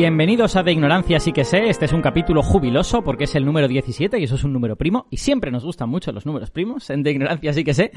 [0.00, 3.44] Bienvenidos a De Ignorancia sí que sé, este es un capítulo jubiloso porque es el
[3.44, 6.50] número 17 y eso es un número primo y siempre nos gustan mucho los números
[6.50, 7.90] primos en De Ignorancia sí que sé.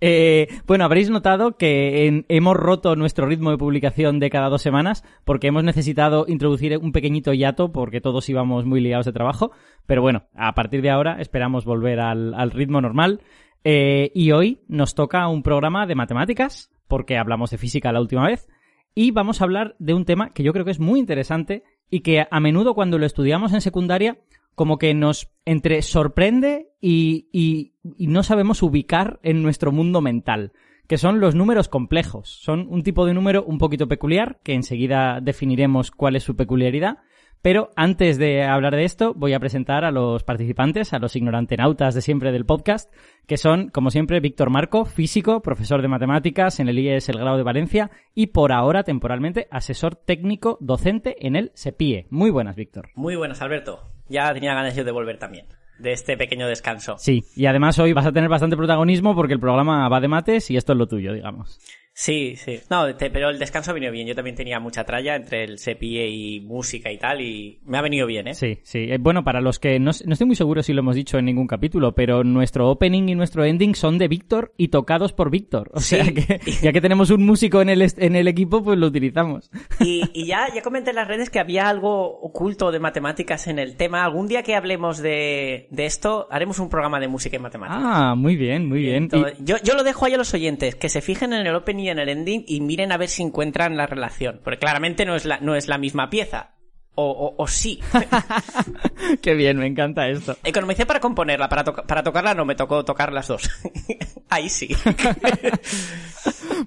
[0.00, 5.04] Eh, bueno, habréis notado que hemos roto nuestro ritmo de publicación de cada dos semanas
[5.26, 9.52] porque hemos necesitado introducir un pequeñito hiato porque todos íbamos muy liados de trabajo,
[9.84, 13.20] pero bueno, a partir de ahora esperamos volver al, ritmo normal.
[13.64, 18.26] Eh, y hoy nos toca un programa de matemáticas porque hablamos de física la última
[18.26, 18.48] vez
[18.94, 22.00] y vamos a hablar de un tema que yo creo que es muy interesante y
[22.00, 24.18] que a menudo cuando lo estudiamos en secundaria
[24.54, 30.52] como que nos entre sorprende y, no sabemos ubicar en nuestro mundo mental,
[30.86, 32.28] que son los números complejos.
[32.42, 36.98] Son un tipo de número un poquito peculiar, que enseguida definiremos cuál es su peculiaridad,
[37.42, 41.94] pero antes de hablar de esto, voy a presentar a los participantes, a los ignorantenautas
[41.94, 42.92] de siempre del podcast,
[43.26, 47.36] que son, como siempre, Víctor Marco, físico, profesor de matemáticas en el IES El Grado
[47.36, 52.06] de Valencia y por ahora, temporalmente, asesor técnico docente en el SEPIE.
[52.10, 52.90] Muy buenas, Víctor.
[52.94, 53.90] Muy buenas, Alberto.
[54.08, 55.46] Ya tenía ganas yo de volver también
[55.80, 56.96] de este pequeño descanso.
[56.98, 60.50] Sí, y además hoy vas a tener bastante protagonismo porque el programa va de mates
[60.50, 61.58] y esto es lo tuyo, digamos.
[62.00, 62.60] Sí, sí.
[62.70, 64.06] No, pero el descanso ha venido bien.
[64.06, 67.82] Yo también tenía mucha tralla entre el sepie y música y tal, y me ha
[67.82, 68.34] venido bien, ¿eh?
[68.34, 68.86] Sí, sí.
[68.90, 71.46] Eh, bueno, para los que no, estoy muy seguro si lo hemos dicho en ningún
[71.46, 75.70] capítulo, pero nuestro opening y nuestro ending son de Víctor y tocados por Víctor.
[75.74, 78.86] O sea que ya que tenemos un músico en el, en el equipo, pues lo
[78.86, 79.50] utilizamos.
[79.78, 83.76] Y, ya, ya comenté en las redes que había algo oculto de matemáticas en el
[83.76, 84.04] tema.
[84.04, 87.82] Algún día que hablemos de, esto, haremos un programa de música y matemáticas.
[87.84, 89.10] Ah, muy bien, muy bien.
[89.40, 91.98] yo, yo lo dejo ahí a los oyentes, que se fijen en el opening en
[91.98, 94.40] el ending y miren a ver si encuentran la relación.
[94.42, 96.54] Porque claramente no es la, no es la misma pieza.
[97.02, 97.80] O, o, sí.
[99.22, 100.36] Qué bien, me encanta esto.
[100.44, 103.48] Economicé para componerla, para, para tocarla no me tocó tocar las dos.
[104.28, 104.68] Ahí sí.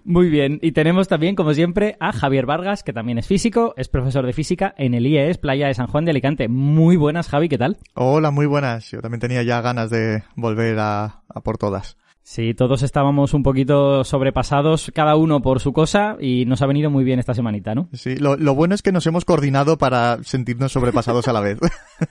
[0.03, 0.59] Muy bien.
[0.61, 4.33] Y tenemos también, como siempre, a Javier Vargas, que también es físico, es profesor de
[4.33, 6.47] física en el IES Playa de San Juan de Alicante.
[6.47, 7.77] Muy buenas, Javi, ¿qué tal?
[7.93, 8.89] Hola, muy buenas.
[8.89, 11.97] Yo también tenía ya ganas de volver a por todas.
[12.25, 16.89] Sí, todos estábamos un poquito sobrepasados, cada uno por su cosa, y nos ha venido
[16.89, 17.89] muy bien esta semanita, ¿no?
[17.91, 21.59] Sí, lo, bueno es que nos hemos coordinado para sentirnos sobrepasados a la vez.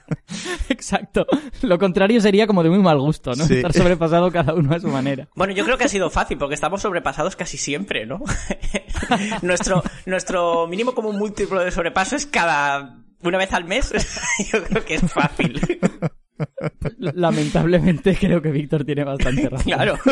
[0.69, 1.25] Exacto.
[1.63, 3.43] Lo contrario sería como de muy mal gusto, ¿no?
[3.43, 5.27] Estar sobrepasado cada uno a su manera.
[5.35, 8.19] Bueno, yo creo que ha sido fácil, porque estamos sobrepasados casi siempre, ¿no?
[9.41, 13.91] nuestro, nuestro mínimo como múltiplo de sobrepaso es cada una vez al mes.
[14.51, 15.59] yo creo que es fácil.
[16.97, 19.65] Lamentablemente creo que Víctor tiene bastante razón.
[19.65, 19.95] Claro.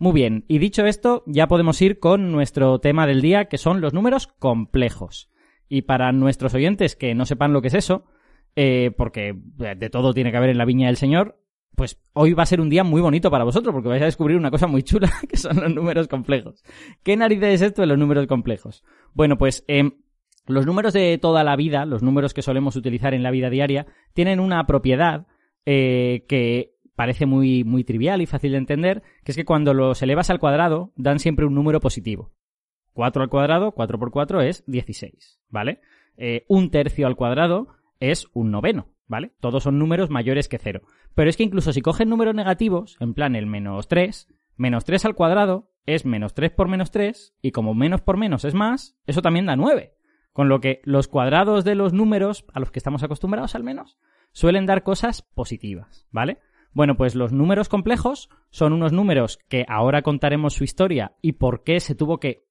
[0.00, 3.80] Muy bien, y dicho esto, ya podemos ir con nuestro tema del día, que son
[3.80, 5.28] los números complejos.
[5.68, 8.04] Y para nuestros oyentes que no sepan lo que es eso,
[8.56, 11.38] eh, porque de todo tiene que haber en la viña del Señor,
[11.78, 14.36] pues hoy va a ser un día muy bonito para vosotros, porque vais a descubrir
[14.36, 16.62] una cosa muy chula, que son los números complejos.
[17.02, 18.84] ¿Qué narices es esto de los números complejos?
[19.14, 19.92] Bueno, pues em,
[20.46, 23.86] los números de toda la vida, los números que solemos utilizar en la vida diaria,
[24.12, 25.28] tienen una propiedad
[25.66, 30.02] eh, que parece muy, muy trivial y fácil de entender, que es que cuando los
[30.02, 32.32] elevas al cuadrado dan siempre un número positivo.
[32.98, 35.80] 4 al cuadrado, 4 por 4 es 16, ¿vale?
[36.16, 37.68] Eh, un tercio al cuadrado
[38.00, 39.30] es un noveno, ¿vale?
[39.38, 40.80] Todos son números mayores que 0.
[41.14, 45.04] Pero es que incluso si cogen números negativos, en plan el menos 3, menos 3
[45.04, 48.98] al cuadrado es menos 3 por menos 3, y como menos por menos es más,
[49.06, 49.94] eso también da 9.
[50.32, 53.96] Con lo que los cuadrados de los números, a los que estamos acostumbrados al menos,
[54.32, 56.40] suelen dar cosas positivas, ¿vale?
[56.72, 61.62] Bueno, pues los números complejos son unos números que ahora contaremos su historia y por
[61.62, 62.47] qué se tuvo que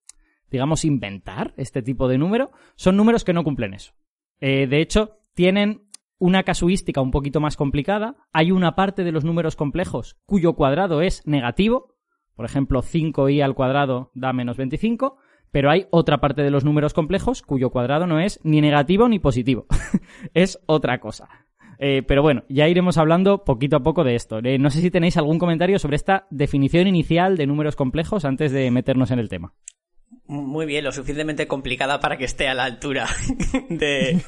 [0.50, 3.94] digamos, inventar este tipo de número, son números que no cumplen eso.
[4.40, 5.88] Eh, de hecho, tienen
[6.20, 8.16] una casuística un poquito más complicada.
[8.34, 11.96] Hay una parte de los números complejos cuyo cuadrado es negativo.
[12.36, 15.18] Por ejemplo, 5i al cuadrado da menos 25.
[15.52, 19.20] Pero hay otra parte de los números complejos cuyo cuadrado no es ni negativo ni
[19.20, 19.66] positivo.
[20.34, 21.30] es otra cosa.
[21.80, 24.40] Eh, pero bueno, ya iremos hablando poquito a poco de esto.
[24.40, 28.52] Eh, no sé si tenéis algún comentario sobre esta definición inicial de números complejos antes
[28.52, 29.54] de meternos en el tema.
[30.28, 33.08] Muy bien, lo suficientemente complicada para que esté a la altura
[33.70, 34.22] de...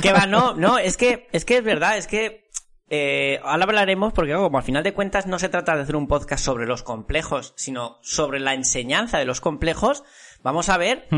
[0.00, 2.48] que va, no, no, es que, es que es verdad, es que
[2.88, 6.06] eh, ahora hablaremos porque como al final de cuentas no se trata de hacer un
[6.06, 10.04] podcast sobre los complejos, sino sobre la enseñanza de los complejos,
[10.42, 11.08] vamos a ver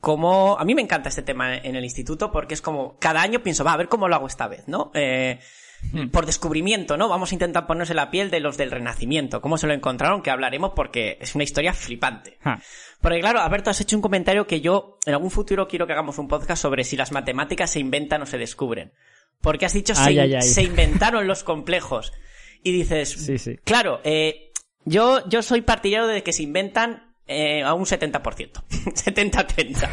[0.00, 0.58] cómo...
[0.58, 3.64] A mí me encanta este tema en el instituto porque es como cada año pienso,
[3.64, 4.92] va, a ver cómo lo hago esta vez, ¿no?
[4.94, 5.40] Eh,
[6.10, 7.08] por descubrimiento, ¿no?
[7.08, 10.30] Vamos a intentar ponerse la piel de los del Renacimiento, cómo se lo encontraron, que
[10.30, 12.38] hablaremos porque es una historia flipante.
[13.00, 16.18] Porque claro, Alberto, has hecho un comentario que yo en algún futuro quiero que hagamos
[16.18, 18.92] un podcast sobre si las matemáticas se inventan o se descubren.
[19.40, 22.12] Porque has dicho se, se inventaron los complejos.
[22.62, 23.58] Y dices, Sí, sí.
[23.64, 24.52] claro, eh,
[24.84, 28.22] yo, yo soy partidario de que se inventan eh, a un 70%.
[28.22, 29.88] 70-30.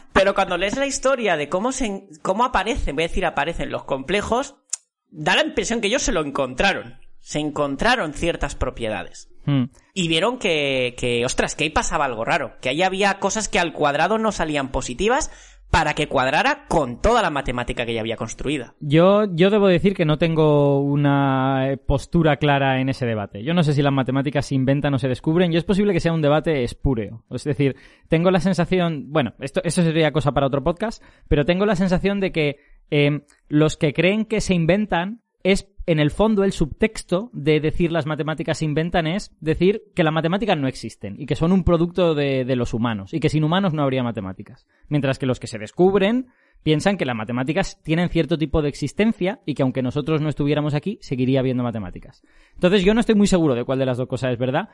[0.12, 3.84] Pero cuando lees la historia de cómo se, cómo aparecen, voy a decir aparecen los
[3.84, 4.54] complejos,
[5.14, 6.98] da la impresión que ellos se lo encontraron.
[7.20, 9.30] Se encontraron ciertas propiedades.
[9.46, 9.64] Hmm.
[9.94, 12.56] Y vieron que, que, ostras, que ahí pasaba algo raro.
[12.60, 15.30] Que ahí había cosas que al cuadrado no salían positivas
[15.74, 18.74] para que cuadrara con toda la matemática que ya había construida.
[18.78, 23.42] Yo, yo debo decir que no tengo una postura clara en ese debate.
[23.42, 25.98] Yo no sé si las matemáticas se inventan o se descubren y es posible que
[25.98, 27.24] sea un debate espúreo.
[27.28, 27.74] Es decir,
[28.06, 32.20] tengo la sensación, bueno, esto, eso sería cosa para otro podcast, pero tengo la sensación
[32.20, 32.58] de que
[32.96, 37.90] eh, los que creen que se inventan es en el fondo el subtexto de decir
[37.90, 41.64] las matemáticas se inventan es decir que las matemáticas no existen y que son un
[41.64, 44.68] producto de, de, los humanos y que sin humanos no habría matemáticas.
[44.86, 46.28] Mientras que los que se descubren
[46.62, 50.72] piensan que las matemáticas tienen cierto tipo de existencia y que aunque nosotros no estuviéramos
[50.72, 52.22] aquí, seguiría habiendo matemáticas.
[52.54, 54.68] Entonces yo no estoy muy seguro de cuál de las dos cosas es verdad.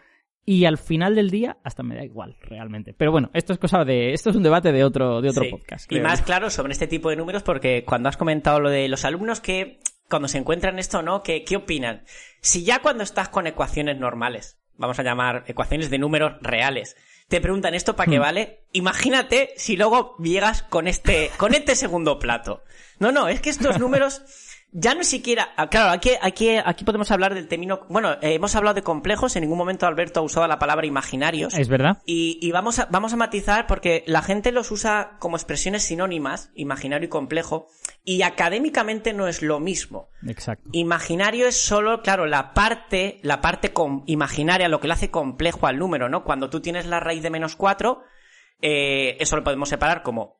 [0.50, 2.93] Y al final del día, hasta me da igual, realmente.
[2.93, 4.12] Pero bueno, esto es cosa de.
[4.12, 5.49] Esto es un debate de otro, de otro sí.
[5.49, 5.88] podcast.
[5.88, 6.00] Creo.
[6.00, 9.05] Y más claro sobre este tipo de números, porque cuando has comentado lo de los
[9.05, 11.23] alumnos que cuando se encuentran esto, ¿no?
[11.23, 12.02] ¿Qué, ¿Qué opinan?
[12.41, 16.96] Si ya cuando estás con ecuaciones normales, vamos a llamar ecuaciones de números reales,
[17.29, 18.23] te preguntan esto para qué Hmm.
[18.23, 22.64] vale, imagínate si luego llegas con este, con este segundo plato.
[22.99, 24.23] No, no, es que estos números
[24.72, 28.55] ya no siquiera, ah, claro, aquí, aquí, aquí podemos hablar del término, bueno, eh, hemos
[28.55, 31.55] hablado de complejos, en ningún momento Alberto ha usado la palabra imaginarios.
[31.55, 31.99] Es verdad.
[32.06, 36.50] Y, y vamos, a, vamos a matizar porque la gente los usa como expresiones sinónimas,
[36.55, 37.67] imaginario y complejo,
[38.05, 40.08] y académicamente no es lo mismo.
[40.26, 40.69] Exacto.
[40.72, 45.67] Imaginario es solo, claro, la parte, la parte com imaginaria, lo que le hace complejo
[45.67, 46.25] al número, ¿no?
[46.25, 48.02] Cuando tú tienes la raíz de menos 4,
[48.62, 50.40] eh, eso lo podemos separar como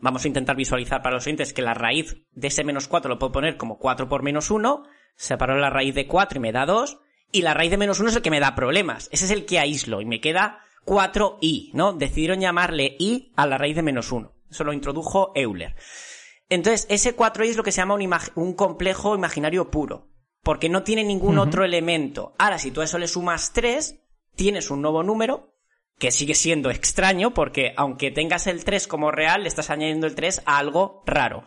[0.00, 3.18] Vamos a intentar visualizar para los oyentes que la raíz de ese menos 4 lo
[3.18, 4.84] puedo poner como 4 por menos 1,
[5.16, 6.98] separo la raíz de 4 y me da 2,
[7.32, 9.08] y la raíz de menos 1 es el que me da problemas.
[9.12, 11.92] Ese es el que aíslo y me queda 4i, ¿no?
[11.92, 14.32] Decidieron llamarle i a la raíz de menos 1.
[14.50, 15.74] Eso lo introdujo Euler.
[16.48, 20.08] Entonces, ese 4i es lo que se llama un, un complejo imaginario puro,
[20.42, 21.48] porque no tiene ningún uh -huh.
[21.48, 22.34] otro elemento.
[22.38, 24.00] Ahora, si tú a eso le sumas 3,
[24.36, 25.53] tienes un nuevo número
[25.98, 30.14] que sigue siendo extraño porque aunque tengas el 3 como real, le estás añadiendo el
[30.14, 31.44] 3 a algo raro.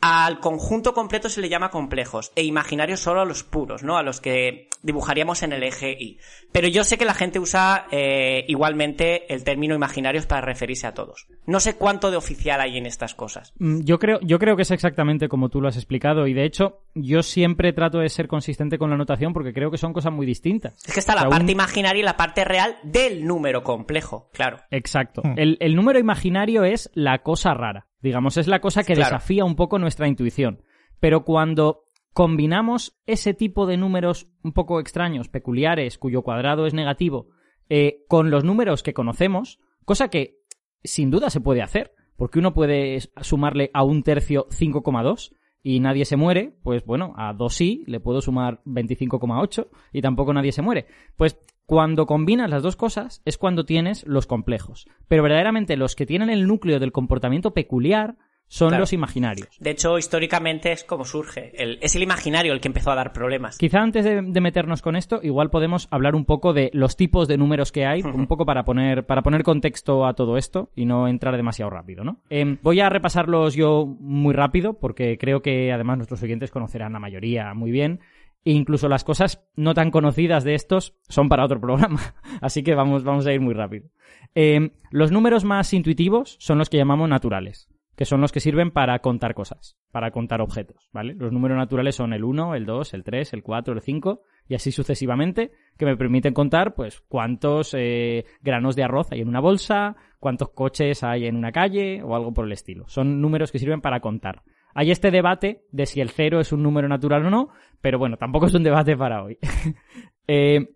[0.00, 3.98] Al conjunto completo se le llama complejos e imaginarios solo a los puros, ¿no?
[3.98, 6.18] A los que dibujaríamos en el eje Y.
[6.52, 10.94] Pero yo sé que la gente usa eh, igualmente el término imaginarios para referirse a
[10.94, 11.26] todos.
[11.46, 13.52] No sé cuánto de oficial hay en estas cosas.
[13.58, 16.80] Yo creo, yo creo que es exactamente como tú lo has explicado y de hecho
[16.94, 20.26] yo siempre trato de ser consistente con la notación porque creo que son cosas muy
[20.26, 20.82] distintas.
[20.86, 21.50] Es que está la o sea, parte un...
[21.50, 24.58] imaginaria y la parte real del número complejo, claro.
[24.70, 25.22] Exacto.
[25.24, 25.34] Mm.
[25.36, 27.89] El, el número imaginario es la cosa rara.
[28.02, 29.14] Digamos, es la cosa que claro.
[29.14, 30.62] desafía un poco nuestra intuición.
[31.00, 37.28] Pero cuando combinamos ese tipo de números un poco extraños, peculiares, cuyo cuadrado es negativo,
[37.68, 40.38] eh, con los números que conocemos, cosa que
[40.82, 46.04] sin duda se puede hacer, porque uno puede sumarle a un tercio 5,2 y nadie
[46.04, 50.62] se muere, pues bueno, a 2 sí le puedo sumar 25,8 y tampoco nadie se
[50.62, 50.86] muere.
[51.16, 51.38] Pues
[51.70, 54.88] cuando combinas las dos cosas es cuando tienes los complejos.
[55.06, 58.16] Pero verdaderamente los que tienen el núcleo del comportamiento peculiar
[58.48, 58.82] son claro.
[58.82, 59.56] los imaginarios.
[59.60, 61.52] De hecho, históricamente es como surge.
[61.54, 63.56] El, es el imaginario el que empezó a dar problemas.
[63.56, 67.28] Quizá antes de, de, meternos con esto, igual podemos hablar un poco de los tipos
[67.28, 68.14] de números que hay, uh -huh.
[68.16, 72.02] un poco para poner, para poner contexto a todo esto y no entrar demasiado rápido,
[72.02, 72.16] ¿no?
[72.30, 76.98] Eh, voy a repasarlos yo muy rápido porque creo que además nuestros oyentes conocerán la
[76.98, 78.00] mayoría muy bien.
[78.44, 82.00] Incluso las cosas no tan conocidas de estos son para otro programa.
[82.40, 83.88] Así que vamos, vamos a ir muy rápido.
[84.34, 88.70] Eh, los números más intuitivos son los que llamamos naturales, que son los que sirven
[88.70, 91.14] para contar cosas, para contar objetos, ¿vale?
[91.14, 94.54] Los números naturales son el 1, el 2, el 3, el 4, el 5 y
[94.54, 99.40] así sucesivamente, que me permiten contar, pues, cuántos eh, granos de arroz hay en una
[99.40, 102.88] bolsa, cuántos coches hay en una calle o algo por el estilo.
[102.88, 104.42] Son números que sirven para contar.
[104.74, 107.48] Hay este debate de si el cero es un número natural o no,
[107.80, 109.38] pero bueno, tampoco es un debate para hoy.
[110.28, 110.68] eh,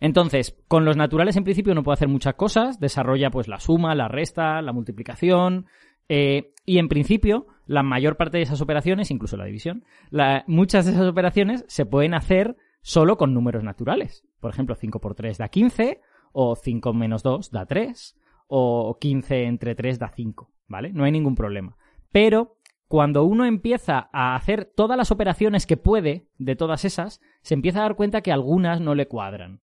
[0.00, 3.94] Entonces, con los naturales en principio no puede hacer muchas cosas, desarrolla pues la suma,
[3.94, 5.66] la resta, la multiplicación,
[6.08, 9.84] eh, y en principio la mayor parte de esas operaciones, incluso la división,
[10.46, 14.24] muchas de esas operaciones se pueden hacer solo con números naturales.
[14.40, 16.00] Por ejemplo, 5 por 3 da 15,
[16.32, 18.16] o 5 menos 2 da 3,
[18.46, 20.92] o 15 entre 3 da 5, ¿vale?
[20.92, 21.76] No hay ningún problema.
[22.12, 27.54] Pero cuando uno empieza a hacer todas las operaciones que puede de todas esas, se
[27.54, 29.60] empieza a dar cuenta que algunas no le cuadran.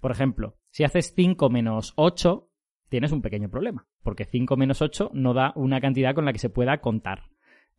[0.00, 2.48] Por ejemplo, si haces 5 menos 8,
[2.88, 6.38] tienes un pequeño problema, porque 5 menos 8 no da una cantidad con la que
[6.38, 7.30] se pueda contar.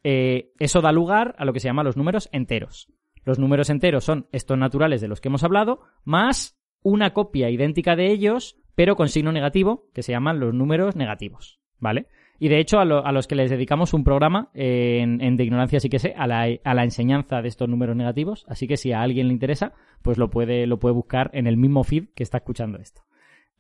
[0.04, 2.88] Eh, eso da lugar a lo que se llama los números enteros.
[3.26, 7.96] Los números enteros son estos naturales de los que hemos hablado, más una copia idéntica
[7.96, 11.60] de ellos, pero con signo negativo, que se llaman los números negativos.
[11.80, 12.08] ¿Vale?
[12.38, 16.00] Y de hecho, a, los que les dedicamos un programa en, De Ignorancia sí que
[16.00, 18.46] sé, a la, a la, enseñanza de estos números negativos.
[18.48, 21.56] Así que si a alguien le interesa, pues lo puede, lo puede buscar en el
[21.56, 23.04] mismo feed que está escuchando esto.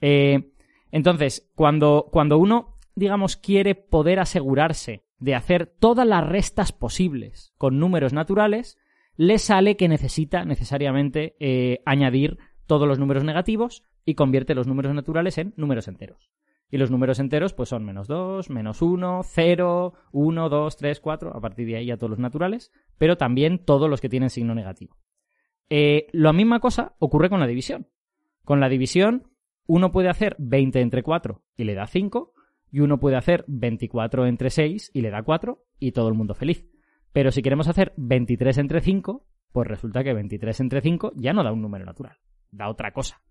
[0.01, 0.51] Eh,
[0.91, 7.79] entonces, cuando, cuando uno, digamos, quiere poder asegurarse de hacer todas las restas posibles con
[7.79, 8.77] números naturales,
[9.17, 14.94] le sale que necesita necesariamente eh, añadir todos los números negativos y convierte los números
[14.94, 16.29] naturales en números enteros.
[16.69, 21.36] Y los números enteros pues son menos 2, menos 1, 0, 1, 2, 3, 4,
[21.36, 24.55] a partir de ahí ya todos los naturales, pero también todos los que tienen signo
[24.55, 24.98] negativo.
[25.69, 27.88] Eh, la misma cosa ocurre con la división.
[28.43, 29.27] Con la división,
[29.67, 32.34] uno puede hacer 20 entre 4 y le da 5,
[32.72, 36.34] y uno puede hacer 24 entre 6 y le da 4, y todo el mundo
[36.34, 36.67] feliz.
[37.13, 41.43] Pero si queremos hacer 23 entre 5, pues resulta que 23 entre 5 ya no
[41.43, 42.17] da un número natural,
[42.51, 43.22] da otra cosa.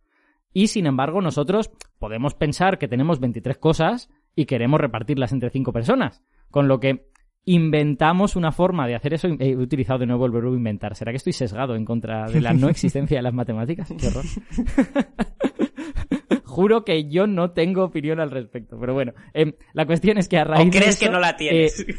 [0.55, 5.73] Y sin embargo, nosotros podemos pensar que tenemos 23 cosas y queremos repartirlas entre 5
[5.73, 6.23] personas.
[6.51, 7.09] Con lo que
[7.45, 9.29] inventamos una forma de hacer eso.
[9.39, 10.95] He utilizado de nuevo el verbo inventar.
[10.95, 13.93] ¿Será que estoy sesgado en contra de la no existencia de las matemáticas?
[13.99, 14.25] Qué horror.
[16.45, 18.79] Juro que yo no tengo opinión al respecto.
[18.79, 21.81] Pero bueno, em, la cuestión es que a raíz ¿O crees que no la tienes?
[21.81, 21.97] Eh,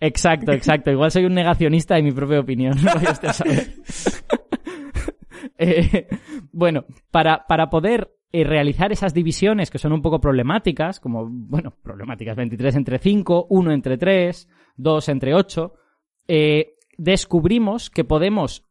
[0.00, 0.92] exacto, exacto.
[0.92, 2.76] Igual soy un negacionista de mi propia opinión.
[5.58, 6.06] Eh,
[6.52, 11.74] bueno, para, para poder eh, realizar esas divisiones que son un poco problemáticas, como, bueno,
[11.82, 15.74] problemáticas 23 entre 5, 1 entre 3, 2 entre 8,
[16.28, 18.66] eh, descubrimos que podemos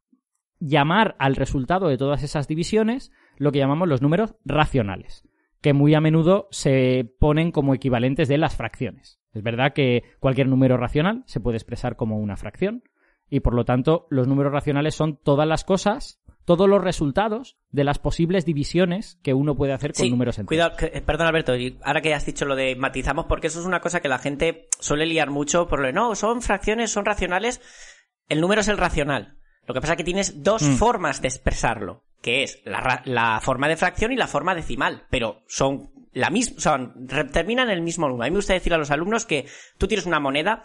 [0.59, 5.27] llamar al resultado de todas esas divisiones lo que llamamos los números racionales,
[5.61, 9.19] que muy a menudo se ponen como equivalentes de las fracciones.
[9.33, 12.83] Es verdad que cualquier número racional se puede expresar como una fracción,
[13.29, 17.83] y por lo tanto los números racionales son todas las cosas todos los resultados de
[17.83, 20.75] las posibles divisiones que uno puede hacer con números enteros.
[20.75, 23.81] Cuidado, eh, perdón Alberto, ahora que has dicho lo de matizamos, porque eso es una
[23.81, 27.61] cosa que la gente suele liar mucho por lo de no, son fracciones, son racionales,
[28.29, 29.37] el número es el racional.
[29.67, 30.75] Lo que pasa es que tienes dos mm.
[30.75, 35.43] formas de expresarlo, que es la, la, forma de fracción y la forma decimal, pero
[35.47, 38.23] son la misma, son, terminan el mismo número.
[38.23, 39.45] A mí me gusta decir a los alumnos que
[39.77, 40.63] tú tienes una moneda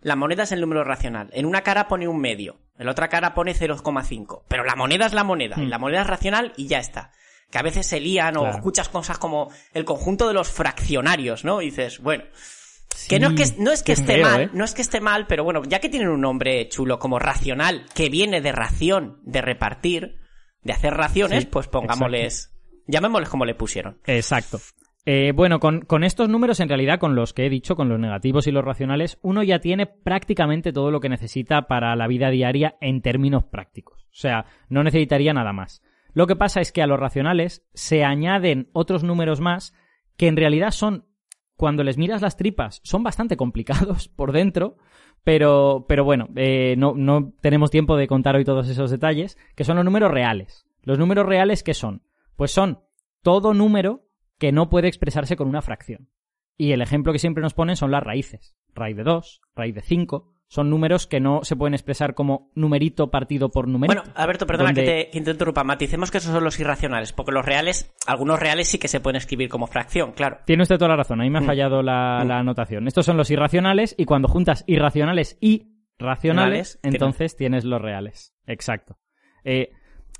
[0.00, 1.30] la moneda es el número racional.
[1.32, 4.42] En una cara pone un medio, en la otra cara pone 0,5.
[4.48, 5.70] Pero la moneda es la moneda, y hmm.
[5.70, 7.12] la moneda es racional y ya está.
[7.50, 11.62] Que a veces se lían o escuchas cosas como el conjunto de los fraccionarios, ¿no?
[11.62, 12.24] Y dices, bueno,
[13.08, 14.50] que no es que, no es que esté mal, ¿eh?
[14.52, 17.86] no es que esté mal, pero bueno, ya que tienen un nombre chulo como racional,
[17.94, 20.18] que viene de ración, de repartir,
[20.62, 22.52] de hacer raciones, pues pongámosles,
[22.86, 23.98] llamémosles como le pusieron.
[24.04, 24.60] Exacto.
[25.06, 28.46] Eh, bueno, con, estos números, en realidad, con los que he dicho, con los negativos
[28.46, 32.76] y los racionales, uno ya tiene prácticamente todo lo que necesita para la vida diaria
[32.80, 34.04] en términos prácticos.
[34.04, 35.82] O sea, no necesitaría nada más.
[36.12, 39.74] Lo que pasa es que a los racionales se añaden otros números más
[40.16, 41.06] que en realidad son,
[41.56, 44.76] cuando les miras las tripas, son bastante complicados por dentro,
[45.24, 49.64] pero, pero bueno, eh, no, no tenemos tiempo de contar hoy todos esos detalles, que
[49.64, 50.66] son los números reales.
[50.82, 52.02] Los números reales, ¿qué son?
[52.36, 52.80] Pues son
[53.22, 54.07] todo número
[54.38, 56.08] que no puede expresarse con una fracción.
[56.56, 58.56] Y el ejemplo que siempre nos ponen son las raíces.
[58.74, 60.34] Raíz de 2, raíz de 5.
[60.50, 64.00] Son números que no se pueden expresar como numerito partido por numerito.
[64.00, 65.62] Bueno, Alberto, perdona que, te, que te interrumpa.
[65.62, 69.16] Maticemos que esos son los irracionales, porque los reales, algunos reales sí que se pueden
[69.16, 70.38] escribir como fracción, claro.
[70.46, 71.46] Tiene usted toda la razón, ahí me ha mm.
[71.46, 72.30] fallado la, mm.
[72.30, 72.88] anotación.
[72.88, 75.66] Estos son los irracionales y cuando juntas irracionales y
[75.98, 78.34] racionales, entonces tienes los reales.
[78.46, 78.98] Exacto.
[79.44, 79.72] Eh,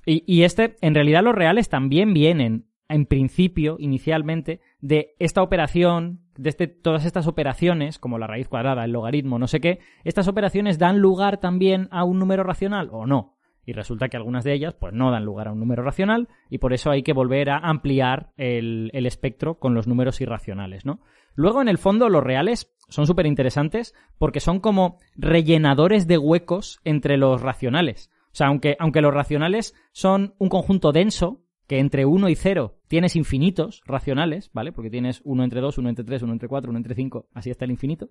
[0.05, 6.21] y, y, este, en realidad los reales también vienen en principio, inicialmente, de esta operación,
[6.37, 10.29] de este, todas estas operaciones, como la raíz cuadrada, el logaritmo, no sé qué, estas
[10.29, 13.35] operaciones dan lugar también a un número racional o no.
[13.67, 16.57] Y resulta que algunas de ellas, pues no dan lugar a un número racional, y
[16.57, 21.01] por eso hay que volver a ampliar el, espectro con los números irracionales, ¿no?
[21.35, 26.81] Luego, en el fondo, los reales son súper interesantes porque son como rellenadores de huecos
[26.85, 28.11] entre los racionales.
[28.33, 32.75] O sea, aunque, aunque los racionales son un conjunto denso, que entre 1 y 0
[32.89, 34.73] tienes infinitos racionales, ¿vale?
[34.73, 37.51] Porque tienes 1 entre 2, 1 entre 3, 1 entre 4, 1 entre 5, así
[37.51, 38.11] está el infinito.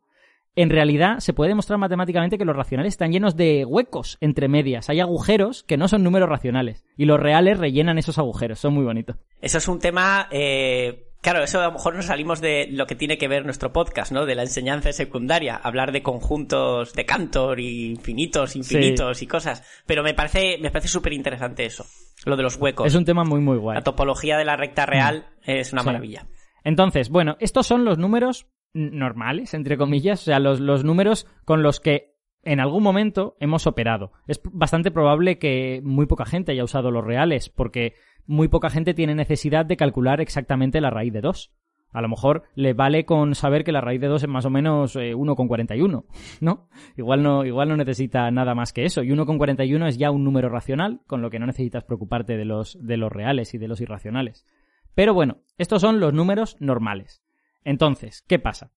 [0.55, 4.89] En realidad se puede demostrar matemáticamente que los racionales están llenos de huecos entre medias.
[4.89, 6.83] Hay agujeros que no son números racionales.
[6.95, 8.57] Y los reales rellenan esos agujeros.
[8.57, 9.17] Son muy bonitos.
[9.39, 12.95] Eso es un tema eh, Claro, eso a lo mejor nos salimos de lo que
[12.95, 14.25] tiene que ver nuestro podcast, ¿no?
[14.25, 19.61] De la enseñanza secundaria, hablar de conjuntos de Cantor y infinitos, infinitos y cosas.
[19.85, 21.85] Pero me parece, me parece súper interesante eso,
[22.25, 22.87] lo de los huecos.
[22.87, 23.75] Es un tema muy, muy guay.
[23.75, 25.51] La topología de la recta real mm.
[25.51, 26.27] es una maravilla.
[26.63, 31.61] Entonces, bueno, estos son los números normales, entre comillas, o sea, los, los números con
[31.61, 34.13] los que en algún momento hemos operado.
[34.27, 37.95] Es bastante probable que muy poca gente haya usado los reales, porque
[38.27, 41.51] muy poca gente tiene necesidad de calcular exactamente la raíz de 2.
[41.91, 44.49] A lo mejor le vale con saber que la raíz de 2 es más o
[44.49, 46.05] menos eh, 1,41,
[46.41, 46.67] ¿no?
[46.97, 49.03] Igual no, igual no necesita nada más que eso.
[49.03, 52.77] Y 1,41 es ya un número racional, con lo que no necesitas preocuparte de los,
[52.81, 54.45] de los reales y de los irracionales.
[54.93, 57.23] Pero bueno, estos son los números normales.
[57.63, 58.71] Entonces, ¿qué pasa?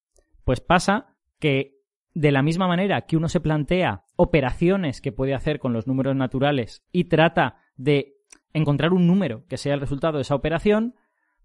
[0.45, 1.80] Pues pasa que
[2.14, 6.16] de la misma manera que uno se plantea operaciones que puede hacer con los números
[6.16, 8.20] naturales y trata de
[8.52, 10.95] encontrar un número que sea el resultado de esa operación,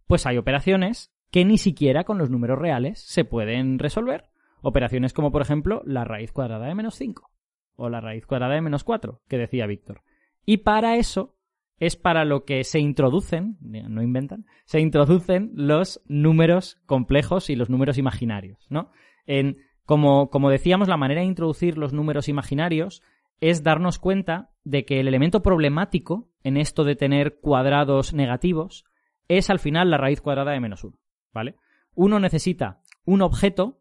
[0.08, 4.30] pues hay operaciones que ni siquiera con los números reales se pueden resolver.
[4.62, 7.30] Operaciones como, por ejemplo, la raíz cuadrada de menos 5
[7.76, 10.02] o la raíz cuadrada de menos 4, que decía Víctor.
[10.46, 11.36] Y para eso
[11.78, 17.70] es para lo que se introducen, no inventan, se introducen los números complejos y los
[17.70, 18.92] números imaginarios, ¿no?
[19.26, 23.02] En, como, como decíamos, la manera de introducir los números imaginarios
[23.42, 28.86] es darnos cuenta de que el elemento problemático en esto de tener cuadrados negativos
[29.28, 30.98] es al final la raíz cuadrada de menos 1,
[31.34, 31.56] ¿vale?
[31.94, 33.80] Uno necesita un objeto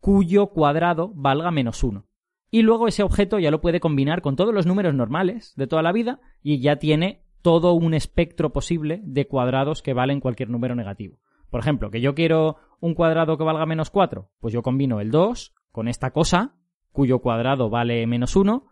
[0.00, 2.06] cuyo cuadrado valga menos 1.
[2.50, 5.82] Y luego ese objeto ya lo puede combinar con todos los números normales de toda
[5.82, 10.74] la vida y ya tiene todo un espectro posible de cuadrados que valen cualquier número
[10.74, 11.18] negativo.
[11.50, 15.10] Por ejemplo, que yo quiero un cuadrado que valga menos 4, pues yo combino el
[15.10, 16.56] 2 con esta cosa,
[16.92, 18.66] cuyo cuadrado vale menos 1,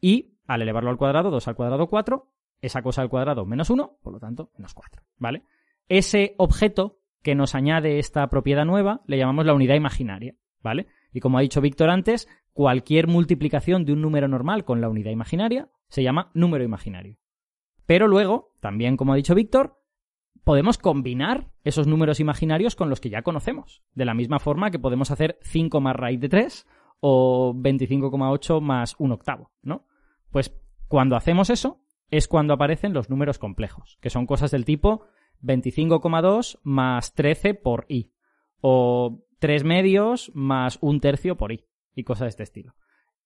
[0.00, 2.28] y al elevarlo al cuadrado, 2 al cuadrado 4,
[2.60, 5.44] esa cosa al cuadrado menos 1, por lo tanto, menos 4, ¿vale?
[5.88, 10.86] Ese objeto que nos añade esta propiedad nueva le llamamos la unidad imaginaria, ¿vale?
[11.12, 15.10] Y como ha dicho Víctor antes, cualquier multiplicación de un número normal con la unidad
[15.10, 17.16] imaginaria se llama número imaginario.
[17.86, 19.80] Pero luego, también como ha dicho Víctor,
[20.44, 24.78] podemos combinar esos números imaginarios con los que ya conocemos, de la misma forma que
[24.78, 26.66] podemos hacer 5 más raíz de 3
[27.00, 29.86] o 25,8 más un octavo, ¿no?
[30.30, 30.54] Pues
[30.88, 35.06] cuando hacemos eso es cuando aparecen los números complejos, que son cosas del tipo
[35.42, 38.12] 25,2 más 13 por i,
[38.60, 42.74] o 3 medios más un tercio por i, y cosas de este estilo.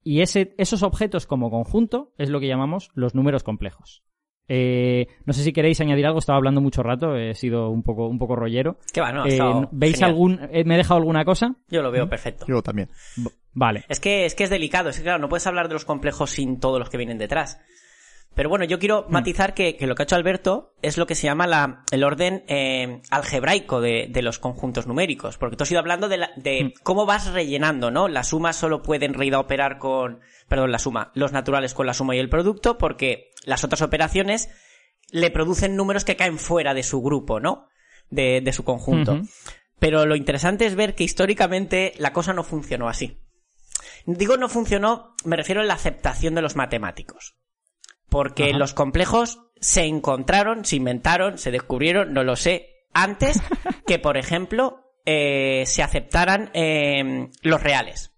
[0.03, 4.05] Y ese, esos objetos como conjunto es lo que llamamos los números complejos.
[4.49, 8.09] Eh, no sé si queréis añadir algo, estaba hablando mucho rato, he sido un poco,
[8.09, 8.79] un poco rollero.
[8.93, 11.57] ¿Qué va, no, eh, ¿Veis algún, eh, me he dejado alguna cosa?
[11.69, 12.45] Yo lo veo perfecto.
[12.47, 12.91] Yo también.
[13.53, 13.85] Vale.
[13.89, 16.31] Es que, es que es delicado, es que claro, no puedes hablar de los complejos
[16.31, 17.59] sin todos los que vienen detrás.
[18.35, 19.13] Pero bueno, yo quiero mm.
[19.13, 22.45] matizar que, lo que ha hecho Alberto es lo que se llama la, el orden
[22.49, 25.39] eh, algebraico de, de, los conjuntos numéricos.
[25.39, 26.73] Porque tú has ido hablando de, la, de mm.
[26.83, 28.09] cómo vas rellenando, ¿no?
[28.09, 31.95] La suma solo puede en realidad operar con, perdón, la suma, los naturales con la
[31.95, 34.51] suma y el producto, porque las otras operaciones
[35.11, 37.69] le producen números que caen fuera de su grupo, ¿no?
[38.11, 39.21] De, de su conjunto.
[39.79, 43.21] Pero lo interesante es ver que históricamente la cosa no funcionó así.
[44.07, 47.37] Digo no funcionó, me refiero a la aceptación de los matemáticos.
[48.09, 53.41] Porque los complejos se encontraron, se inventaron, se descubrieron, no lo sé, antes
[53.87, 58.13] que, por ejemplo, eh, se aceptaran em, los reales.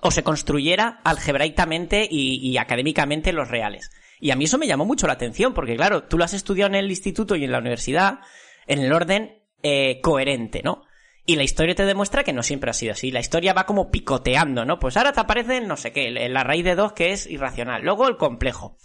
[0.00, 3.90] O se construyera algebraicamente y, académicamente los reales.
[4.20, 6.68] Y a mí eso me llamó mucho la atención, porque claro, tú lo has estudiado
[6.68, 8.20] en el instituto y en la universidad
[8.66, 10.82] en el orden eh, coherente, ¿no?
[11.26, 13.10] Y la historia te demuestra que no siempre ha sido así.
[13.10, 14.78] La historia va como picoteando, ¿no?
[14.78, 17.82] Pues ahora te aparece no sé qué, la raíz de dos que es irracional.
[17.82, 18.76] Luego el complejo.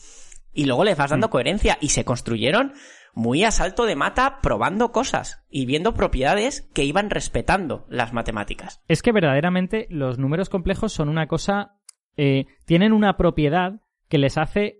[0.53, 1.31] Y luego le vas dando mm.
[1.31, 1.77] coherencia.
[1.81, 2.73] Y se construyeron
[3.13, 8.81] muy a salto de mata probando cosas y viendo propiedades que iban respetando las matemáticas.
[8.87, 11.75] Es que verdaderamente los números complejos son una cosa...
[12.15, 14.78] Eh, tienen una propiedad que les hace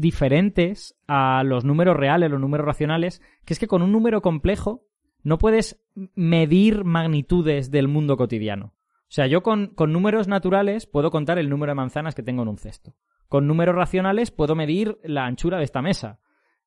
[0.00, 4.86] diferentes a los números reales, los números racionales, que es que con un número complejo
[5.22, 5.84] no puedes
[6.14, 8.74] medir magnitudes del mundo cotidiano.
[9.10, 12.48] O sea, yo con, números naturales puedo contar el número de manzanas que tengo en
[12.48, 12.94] un cesto.
[13.28, 16.20] Con números racionales puedo medir la anchura de esta mesa.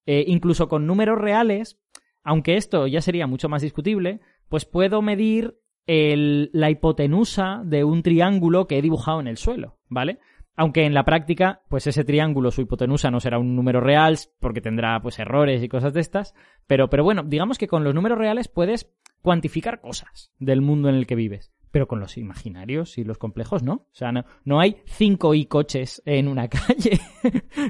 [0.06, 1.80] Eh, incluso con números reales,
[2.24, 4.20] aunque esto ya sería mucho más discutible,
[4.50, 10.20] pues puedo medir la hipotenusa de un triángulo que he dibujado en el suelo, ¿vale?
[10.56, 14.62] Aunque en la práctica, pues ese triángulo, su hipotenusa no será un número real, porque
[14.62, 16.36] tendrá pues errores y cosas de estas.
[16.68, 20.96] Pero, pero bueno, digamos que con los números reales puedes cuantificar cosas del mundo en
[20.96, 21.52] el que vives.
[21.74, 23.74] Pero con los imaginarios y los complejos no.
[23.74, 27.00] O sea, no, no hay cinco y coches en una calle.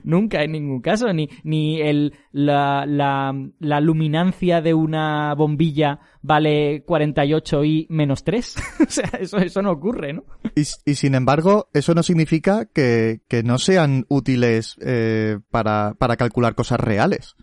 [0.03, 1.13] Nunca en ningún caso.
[1.13, 8.55] Ni, ni el, la, la, la luminancia de una bombilla vale 48 y menos 3.
[8.87, 10.25] o sea, eso, eso no ocurre, ¿no?
[10.53, 16.55] Y, sin embargo, eso no significa que, que no sean útiles eh, para, para calcular
[16.55, 17.37] cosas reales.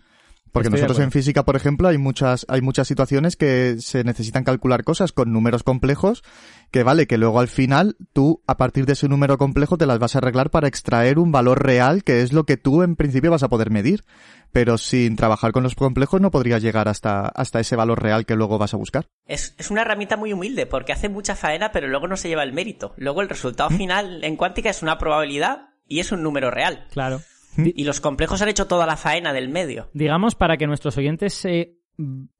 [0.51, 4.43] Porque Estoy nosotros en física, por ejemplo, hay muchas, hay muchas situaciones que se necesitan
[4.43, 6.23] calcular cosas con números complejos,
[6.71, 9.99] que vale, que luego al final tú, a partir de ese número complejo, te las
[9.99, 13.31] vas a arreglar para extraer un valor real, que es lo que tú en principio
[13.31, 14.03] vas a poder medir.
[14.51, 18.35] Pero sin trabajar con los complejos no podrías llegar hasta, hasta ese valor real que
[18.35, 19.07] luego vas a buscar.
[19.25, 22.43] Es, es una herramienta muy humilde porque hace mucha faena, pero luego no se lleva
[22.43, 22.93] el mérito.
[22.97, 26.87] Luego el resultado final en cuántica es una probabilidad y es un número real.
[26.91, 27.21] Claro.
[27.57, 29.89] Y los complejos han hecho toda la faena del medio.
[29.93, 31.77] digamos, para que nuestros oyentes se-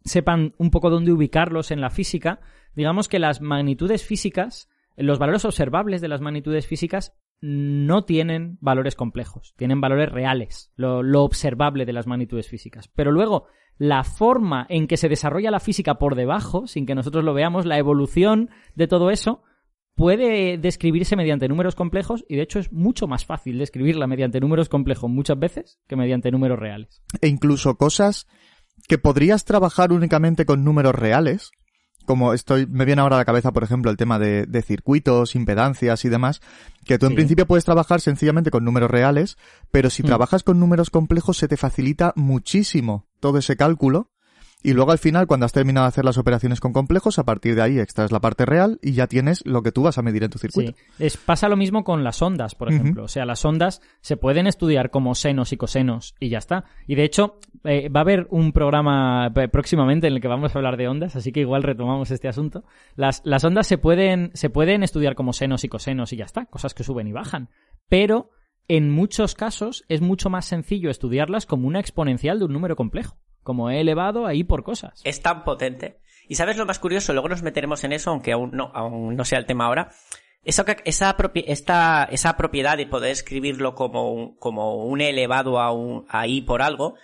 [0.04, 2.40] sepan un poco dónde ubicarlos en la física,
[2.76, 8.96] digamos que las magnitudes físicas, los valores observables de las magnitudes físicas no tienen valores
[8.96, 12.88] complejos, tienen valores reales, lo, lo observable de las magnitudes físicas.
[12.96, 13.48] Pero luego,
[13.78, 17.66] la forma en que se desarrolla la física por debajo, sin que nosotros lo veamos,
[17.66, 19.42] la evolución de todo eso,
[19.96, 24.70] puede describirse mediante números complejos y de hecho es mucho más fácil describirla mediante números
[24.70, 27.02] complejos muchas veces que mediante números reales.
[27.22, 28.28] e incluso cosas
[28.88, 31.52] que podrías trabajar únicamente con números reales,
[32.06, 35.36] como estoy, me viene ahora a la cabeza, por ejemplo, el tema de, de circuitos,
[35.36, 36.42] impedancias y demás,
[36.84, 37.16] que tú en Sí.
[37.16, 39.38] principio puedes trabajar sencillamente con números reales,
[39.70, 40.08] pero si Hmm.
[40.08, 44.10] trabajas con números complejos se te facilita muchísimo todo ese cálculo.
[44.64, 47.56] Y luego al final, cuando has terminado de hacer las operaciones con complejos, a partir
[47.56, 50.24] de ahí extraes la parte real y ya tienes lo que tú vas a medir
[50.24, 50.74] en tu circuito.
[50.74, 51.04] Sí.
[51.06, 53.04] Es, pasa lo mismo con las ondas, por ejemplo.
[53.04, 56.66] O sea, las ondas se pueden estudiar como senos y cosenos y ya está.
[56.88, 60.56] Y de hecho, eh, va a haber un programa eh, próximamente en el que vamos
[60.56, 62.64] a hablar de ondas, así que igual retomamos este asunto.
[62.96, 66.46] Las, las ondas se pueden, se pueden estudiar como senos y cosenos y ya está,
[66.46, 67.50] cosas que suben y bajan.
[67.90, 68.30] Pero
[68.68, 73.18] en muchos casos es mucho más sencillo estudiarlas como una exponencial de un número complejo,
[73.44, 75.02] como he elevado ahí por cosas.
[75.04, 75.98] Es tan potente.
[76.28, 79.26] Y sabes lo más curioso, luego nos meteremos en eso, aunque aún no, aún no
[79.26, 79.90] sea el tema ahora.
[80.44, 85.60] Eso que- esa, propi- esta, esa propiedad de poder escribirlo como un, como un elevado
[85.60, 86.96] a un, a i por algo,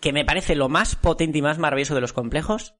[0.00, 2.74] que me parece lo más potente y más maravilloso de los complejos,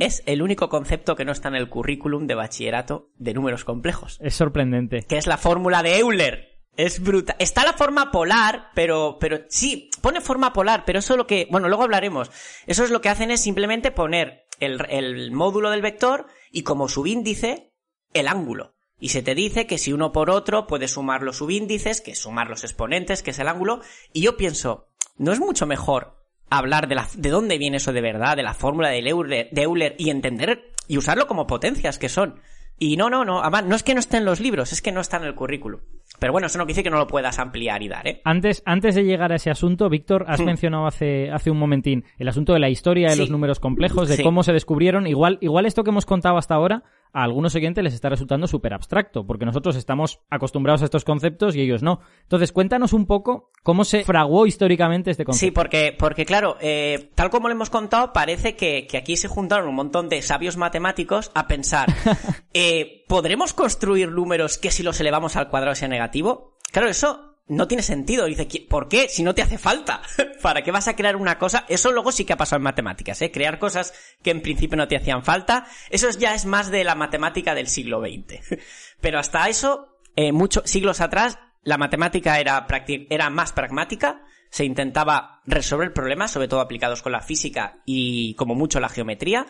[0.00, 4.18] es el único concepto que no está en el currículum de bachillerato de números complejos.
[4.22, 5.02] es sorprendente.
[5.02, 6.47] que es la fórmula de Euler.
[6.78, 7.34] Es brutal.
[7.40, 11.48] Está la forma polar, pero, pero sí, pone forma polar, pero eso es lo que,
[11.50, 12.30] bueno, luego hablaremos.
[12.68, 16.88] Eso es lo que hacen es simplemente poner el, el módulo del vector y como
[16.88, 17.72] subíndice,
[18.14, 18.76] el ángulo.
[19.00, 22.20] Y se te dice que si uno por otro puedes sumar los subíndices, que es
[22.20, 23.80] sumar los exponentes, que es el ángulo.
[24.12, 24.86] Y yo pienso,
[25.16, 26.16] ¿no es mucho mejor
[26.48, 29.62] hablar de la, de dónde viene eso de verdad, de la fórmula de Euler, de
[29.62, 32.40] Euler y entender y usarlo como potencias que son?
[32.78, 34.92] Y no, no, no, además, no es que no esté en los libros, es que
[34.92, 35.80] no está en el currículum.
[36.20, 38.20] Pero bueno, eso no quiere decir que no lo puedas ampliar y dar, ¿eh?
[38.24, 40.44] Antes, antes de llegar a ese asunto, Víctor, has Hmm.
[40.46, 43.20] mencionado hace, hace un momentín el asunto de la historia de Sí.
[43.20, 44.22] los números complejos, de Sí.
[44.22, 45.06] cómo se descubrieron.
[45.06, 48.74] Igual, igual esto que hemos contado hasta ahora, a algunos oyentes les está resultando súper
[48.74, 52.00] abstracto, porque nosotros estamos acostumbrados a estos conceptos y ellos no.
[52.22, 55.54] Entonces, cuéntanos un poco cómo se fraguó históricamente este Sí, concepto.
[55.54, 59.68] porque, porque claro, eh, tal como lo hemos contado, parece que, que aquí se juntaron
[59.68, 61.88] un montón de sabios matemáticos a pensar,
[62.54, 66.56] eh, ¿podremos construir números que si los elevamos al cuadrado sea negativo?
[66.70, 68.26] Claro, eso no tiene sentido.
[68.26, 69.08] Dice, ¿qui- ¿por qué?
[69.08, 70.02] Si no te hace falta.
[70.42, 71.64] ¿Para qué vas a crear una cosa?
[71.68, 73.30] Eso luego sí que ha pasado en matemáticas, ¿eh?
[73.30, 75.66] Crear cosas que en principio no te hacían falta.
[75.90, 78.40] Eso ya es más de la matemática del siglo XX.
[79.00, 82.66] Pero hasta eso, eh, muchos siglos atrás, la matemática era,
[83.10, 84.22] era más pragmática.
[84.50, 89.46] Se intentaba resolver problemas, sobre todo aplicados con la física y como mucho la geometría.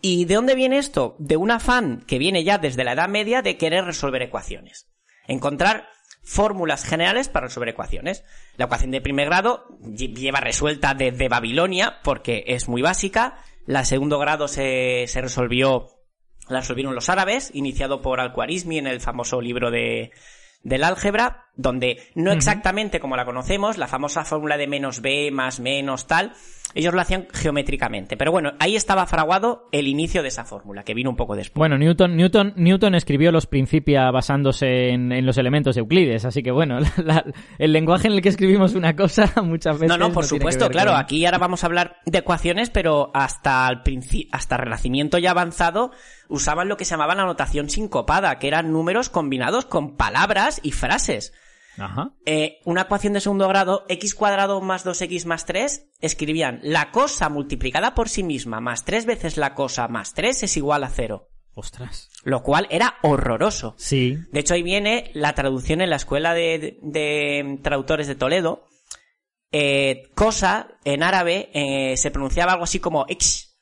[0.00, 1.14] ¿Y de dónde viene esto?
[1.18, 4.90] De un afán que viene ya desde la Edad Media de querer resolver ecuaciones.
[5.28, 5.88] Encontrar
[6.24, 8.24] fórmulas generales para resolver ecuaciones.
[8.56, 13.38] La ecuación de primer grado lle- lleva resuelta desde Babilonia porque es muy básica.
[13.66, 15.88] La segundo grado se, se resolvió,
[16.48, 20.12] la resolvieron los árabes, iniciado por Al-Khwarizmi en el famoso libro de,
[20.62, 25.60] del álgebra, donde no exactamente como la conocemos, la famosa fórmula de menos b más
[25.60, 26.32] menos tal,
[26.74, 28.16] ellos lo hacían geométricamente.
[28.16, 31.56] Pero bueno, ahí estaba fraguado el inicio de esa fórmula, que vino un poco después.
[31.58, 36.42] Bueno, Newton, Newton, Newton escribió los Principia basándose en, en los elementos de Euclides, así
[36.42, 37.24] que bueno, la- la-
[37.58, 40.92] el lenguaje en el que escribimos una cosa muchas veces No, no, por supuesto, claro,
[40.92, 43.82] con- aquí ahora vamos a hablar de ecuaciones, pero hasta el
[44.32, 45.92] hasta el Renacimiento ya avanzado
[46.28, 50.72] usaban lo que se llamaba la notación sincopada, que eran números combinados con palabras y
[50.72, 51.32] frases.
[51.78, 52.12] Ajá.
[52.24, 57.28] eh, una ecuación de segundo grado, x cuadrado más 2x más 3, escribían la cosa
[57.28, 61.28] multiplicada por sí misma más tres veces la cosa más 3 es igual a cero.
[61.56, 62.10] Ostras.
[62.24, 63.74] Lo cual era horroroso.
[63.78, 64.18] Sí.
[64.32, 68.66] De hecho, ahí viene la traducción en la Escuela de, de Traductores de Toledo.
[69.52, 73.53] Eh, cosa, en árabe, eh, se pronunciaba algo así como X.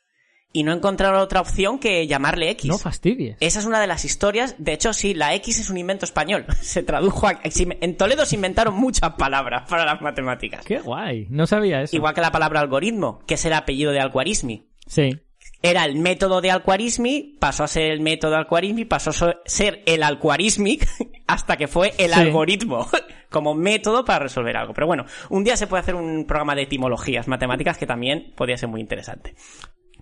[0.55, 2.69] Y no encontraron otra opción que llamarle X.
[2.69, 3.37] No fastidies.
[3.39, 4.55] Esa es una de las historias.
[4.59, 6.45] De hecho, sí, la X es un invento español.
[6.61, 7.39] Se tradujo a...
[7.43, 10.63] En Toledo se inventaron muchas palabras para las matemáticas.
[10.63, 11.25] Qué guay.
[11.31, 11.95] No sabía eso.
[11.95, 14.69] Igual que la palabra algoritmo, que es el apellido de Al-Khwarizmi.
[14.85, 15.17] Sí.
[15.63, 19.81] Era el método de Al-Khwarizmi, pasó a ser el método de Al-Khwarizmi, pasó a ser
[19.85, 20.77] el Al-Khwarizmi,
[21.27, 22.19] hasta que fue el Sí.
[22.19, 22.85] algoritmo,
[23.31, 24.73] como método para resolver algo.
[24.73, 28.57] Pero bueno, un día se puede hacer un programa de etimologías matemáticas que también podría
[28.57, 29.33] ser muy interesante.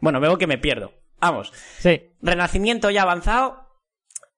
[0.01, 0.91] Bueno, veo que me pierdo.
[1.19, 1.53] Vamos.
[1.79, 2.01] Sí.
[2.21, 3.67] Renacimiento ya avanzado,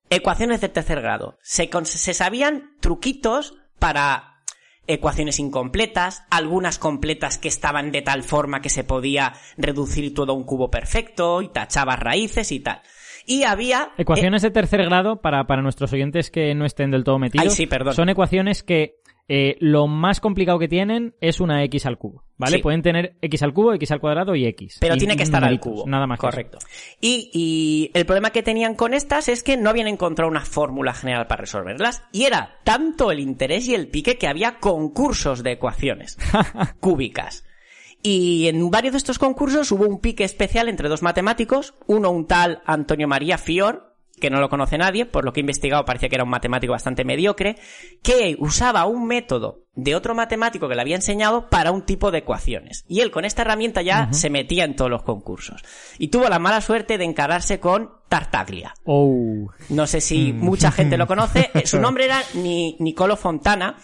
[0.09, 1.37] ecuaciones de tercer grado.
[1.41, 4.29] Se, con- se sabían truquitos para
[4.85, 10.35] ecuaciones incompletas, algunas completas que estaban de tal forma que se podía reducir todo a
[10.35, 12.81] un cubo perfecto y tachabas raíces y tal.
[13.25, 13.93] Y había...
[13.97, 17.51] Ecuaciones de tercer grado, para, para nuestros oyentes que no estén del todo metidos, Ay,
[17.51, 17.93] sí, perdón.
[17.93, 18.97] son ecuaciones que
[19.29, 22.57] eh, lo más complicado que tienen es una x al cubo, ¿vale?
[22.57, 22.61] Sí.
[22.61, 24.77] Pueden tener x al cubo, x al cuadrado y x.
[24.81, 25.85] Pero Y tiene que estar al cubo.
[25.87, 26.19] Nada más.
[26.19, 26.59] Correcto.
[26.99, 30.93] Y, y el problema que tenían con estas es que no habían encontrado una fórmula
[30.93, 32.03] general para resolverlas.
[32.11, 36.17] Y era tanto el interés y el pique que había concursos de ecuaciones
[36.81, 37.45] cúbicas.
[38.01, 42.27] Y en varios de estos concursos hubo un pique especial entre dos matemáticos, uno un
[42.27, 43.92] tal Antonio María Fior,
[44.23, 46.71] que no lo conoce nadie, por lo que he investigado parecía que era un matemático
[46.71, 47.57] bastante mediocre,
[48.01, 52.19] que usaba un método de otro matemático que le había enseñado para un tipo de
[52.19, 52.85] ecuaciones.
[52.87, 55.61] Y él con esta herramienta ya se metía en todos los concursos.
[55.99, 58.73] Y tuvo la mala suerte de encararse con Tartaglia.
[58.85, 59.47] Oh.
[59.69, 61.49] No sé si mucha gente lo conoce.
[61.53, 63.75] Eh, Su nombre era Ni- Nicolo Fontana,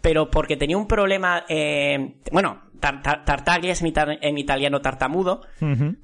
[0.00, 5.42] pero porque tenía un problema, eh, bueno, tar- tar- Tartaglia es en, en italiano tartamudo.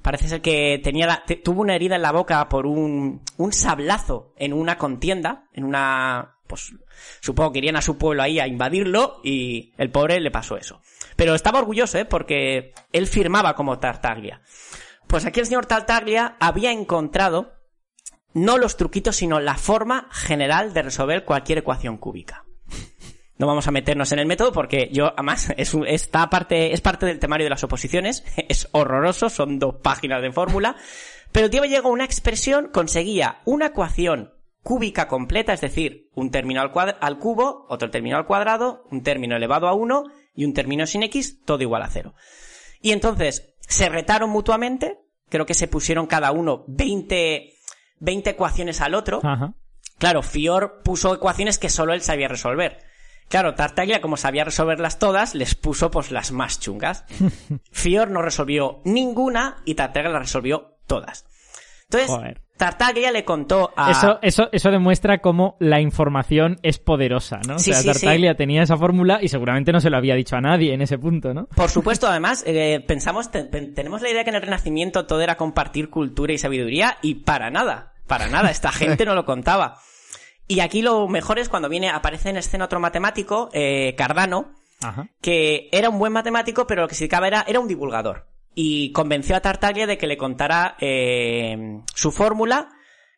[0.01, 3.53] Parece ser que tenía la- te- tuvo una herida en la boca por un, un
[3.53, 6.73] sablazo en una contienda, en una, pues,
[7.19, 10.81] supongo que irían a su pueblo ahí a invadirlo y el pobre le pasó eso.
[11.15, 12.05] Pero estaba orgulloso, ¿eh?
[12.05, 14.41] Porque él firmaba como Tartaglia.
[15.07, 17.53] Pues aquí el señor Tartaglia había encontrado
[18.33, 22.45] no los truquitos, sino la forma general de resolver cualquier ecuación cúbica.
[23.41, 27.07] No vamos a meternos en el método porque yo, además, es, esta parte, es parte
[27.07, 28.23] del temario de las oposiciones.
[28.47, 30.75] Es horroroso, son dos páginas de fórmula.
[31.31, 36.29] Pero el tío llegó a una expresión, conseguía una ecuación cúbica completa, es decir, un
[36.29, 40.03] término al, al cubo, otro término al cuadrado, un término elevado a 1
[40.35, 42.13] y un término sin x, todo igual a cero.
[42.79, 44.99] Y entonces se retaron mutuamente,
[45.29, 47.53] creo que se pusieron cada uno 20,
[48.01, 49.19] 20 ecuaciones al otro.
[49.23, 49.55] Ajá.
[49.97, 52.90] Claro, Fior puso ecuaciones que solo él sabía resolver.
[53.31, 57.05] Claro, Tartaglia, como sabía resolverlas todas, les puso pues las más chungas.
[57.71, 61.25] Fior no resolvió ninguna y Tartaglia las resolvió todas.
[61.85, 62.41] Entonces, Joder.
[62.57, 63.89] Tartaglia le contó a...
[63.91, 67.57] Eso, eso, eso demuestra cómo la información es poderosa, ¿no?
[67.57, 70.35] Sí, o sea, sí, Tartaglia tenía esa fórmula y seguramente no se lo había dicho
[70.35, 71.47] a nadie en ese punto, ¿no?
[71.47, 75.21] Por supuesto, además, eh, pensamos, te- pen- tenemos la idea que en el Renacimiento todo
[75.21, 79.79] era compartir cultura y sabiduría y para nada, para nada, esta gente no lo contaba.
[80.51, 85.07] Y aquí lo mejor es cuando viene, aparece en escena otro matemático, eh, Cardano, Ajá.
[85.21, 88.27] que era un buen matemático, pero lo que se dedicaba era, era un divulgador.
[88.53, 92.67] Y convenció a Tartaglia de que le contara eh, su fórmula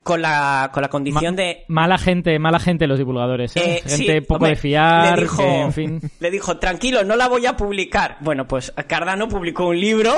[0.03, 1.63] con la, con la condición Ma- de...
[1.69, 3.77] Mala gente, mala gente los divulgadores, ¿eh?
[3.77, 6.01] Eh, gente sí, poco hombre, de fiar, le dijo, que, en fin.
[6.19, 8.17] le dijo, tranquilo, no la voy a publicar.
[8.19, 10.13] Bueno, pues Cardano publicó un libro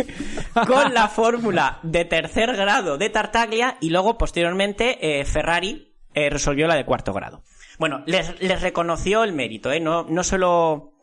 [0.66, 5.85] con la fórmula de tercer grado de Tartaglia y luego, posteriormente, eh, Ferrari
[6.16, 7.44] eh, resolvió la de cuarto grado.
[7.78, 9.78] Bueno, les, les reconoció el mérito, ¿eh?
[9.78, 10.94] No, no se lo,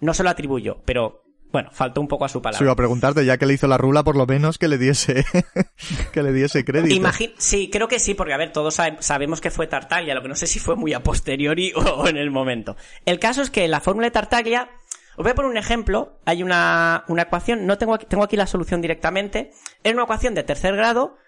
[0.00, 2.64] no se lo atribuyó, pero, bueno, faltó un poco a su Se palabra.
[2.64, 5.24] iba a preguntarte, ya que le hizo la rula, por lo menos que le diese,
[6.12, 6.94] que le diese crédito.
[6.94, 10.22] Imagi- sí, creo que sí, porque a ver, todos sabe- sabemos que fue Tartaglia, lo
[10.22, 12.76] que no sé si fue muy a posteriori o, o en el momento.
[13.04, 14.70] El caso es que la fórmula de Tartaglia,
[15.16, 18.36] os voy a poner un ejemplo, hay una, una ecuación, no tengo aquí, tengo aquí
[18.38, 19.50] la solución directamente,
[19.84, 21.18] es una ecuación de tercer grado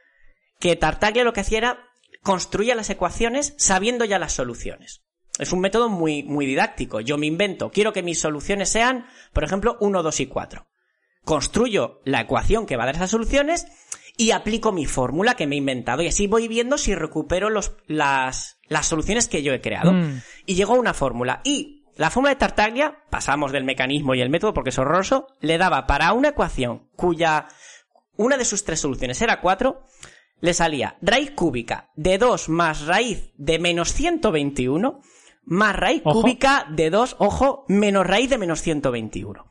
[0.61, 1.79] que Tartaglia lo que hacía era
[2.25, 5.03] construía las ecuaciones sabiendo ya las soluciones.
[5.39, 7.01] Es un método muy, muy didáctico.
[7.01, 10.67] Yo me invento, quiero que mis soluciones sean, por ejemplo, 1, 2 y 4
[11.25, 13.67] construyo la ecuación que va a dar esas soluciones
[14.17, 17.73] y aplico mi fórmula que me he inventado y así voy viendo si recupero los,
[17.87, 19.93] las, las soluciones que yo he creado.
[19.93, 20.23] Mm.
[20.47, 21.41] Y llego a una fórmula.
[21.43, 25.59] Y la fórmula de Tartaglia, pasamos del mecanismo y el método porque es horroroso, le
[25.59, 27.49] daba para una ecuación cuya
[28.17, 29.83] una de sus tres soluciones era 4,
[30.45, 35.01] le salía raíz cúbica de 2 más raíz de menos 121
[35.47, 36.21] más raíz Ojo.
[36.21, 39.47] cúbica de 2, ojo, menos raíz de menos 121.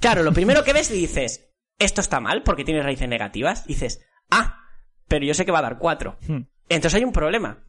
[0.00, 3.66] Claro, lo primero que ves y dices, esto está mal porque tiene raíces negativas.
[3.66, 4.60] Dices, ah,
[5.08, 6.18] pero yo sé que va a dar 4.
[6.28, 6.42] Hmm.
[6.68, 7.64] Entonces hay un problema.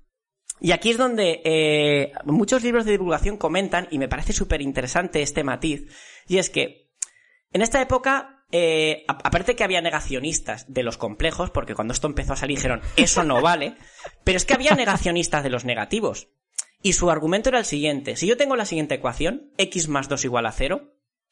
[0.59, 5.23] Y aquí es donde eh, muchos libros de divulgación comentan, y me parece súper interesante
[5.23, 5.91] este matiz,
[6.27, 6.91] y es que
[7.51, 12.31] en esta época, eh, aparte que había negacionistas de los complejos, porque cuando esto empezó
[12.31, 13.75] a salir dijeron, eso no vale,
[14.23, 16.29] pero es que había negacionistas de los negativos.
[16.81, 20.23] Y su argumento era el siguiente, si yo tengo la siguiente ecuación, x más 2
[20.23, 20.89] igual a 0,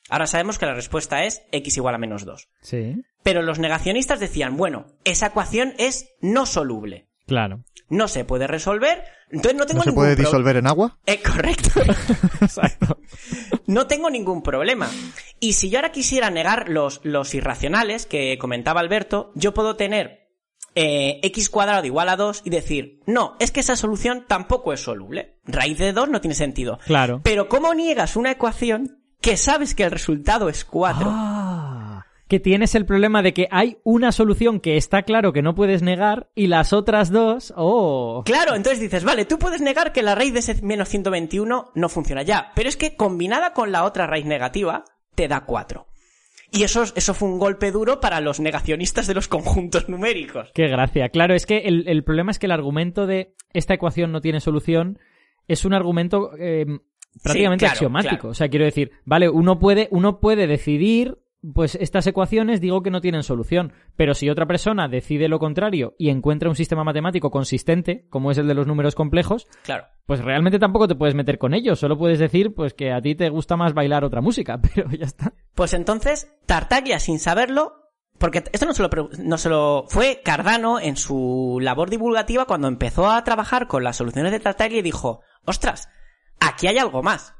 [0.10, 2.50] ahora sabemos que la respuesta es x igual a menos 2.
[2.60, 7.64] Sí, Pero los negacionistas decían, bueno, esa ecuación es no soluble claro.
[7.88, 9.02] no se puede resolver,
[9.34, 11.00] entonces no tengo ¿No se ningún puede disolver en agua?
[11.08, 11.82] Eh, correcto.
[12.42, 13.00] Exacto.
[13.66, 14.88] no tengo ningún problema.
[15.40, 20.30] Y si yo ahora quisiera negar los, los irracionales que comentaba Alberto, yo puedo tener
[20.76, 24.82] eh, x cuadrado igual a 2 y decir, no, es que esa solución tampoco es
[24.82, 25.40] soluble.
[25.46, 26.80] Raíz de 2 no tiene sentido.
[26.86, 27.22] Claro.
[27.24, 31.08] Pero ¿cómo niegas una ecuación que sabes que el resultado es 4?
[31.10, 31.33] Ah,
[32.28, 35.82] que tienes el problema de que hay una solución que está claro que no puedes
[35.82, 38.24] negar y las otras dos, oh.
[38.26, 41.90] Claro, entonces dices, vale, tú puedes negar que la raíz de ese menos 121 no
[41.90, 45.86] funciona ya, pero es que combinada con la otra raíz negativa, te da 4.
[46.52, 50.52] Y eso, eso fue un golpe duro para los negacionistas de los conjuntos numéricos.
[50.54, 51.10] Qué gracia.
[51.10, 54.40] Claro, es que el, el problema es que el argumento de esta ecuación no tiene
[54.40, 55.00] solución
[55.48, 56.66] es un argumento eh,
[57.22, 58.16] prácticamente claro, axiomático.
[58.16, 58.30] claro.
[58.30, 61.18] O sea, quiero decir, vale, uno puede, uno puede decidir,
[61.54, 63.74] pues estas ecuaciones digo que no tienen solución.
[63.96, 68.38] Pero si otra persona decide lo contrario y encuentra un sistema matemático consistente, como es
[68.38, 69.86] el de los números complejos, Claro.
[70.06, 71.80] pues realmente tampoco te puedes meter con ellos.
[71.80, 75.06] Solo puedes decir, pues que a ti te gusta más bailar otra música, pero ya
[75.06, 75.34] está.
[75.56, 77.74] Pues entonces, Tartaglia, sin saberlo,
[78.20, 82.68] porque esto no se lo, no se lo fue Cardano en su labor divulgativa cuando
[82.68, 85.90] empezó a trabajar con las soluciones de Tartaglia y dijo, ostras,
[86.40, 87.34] aquí hay algo más.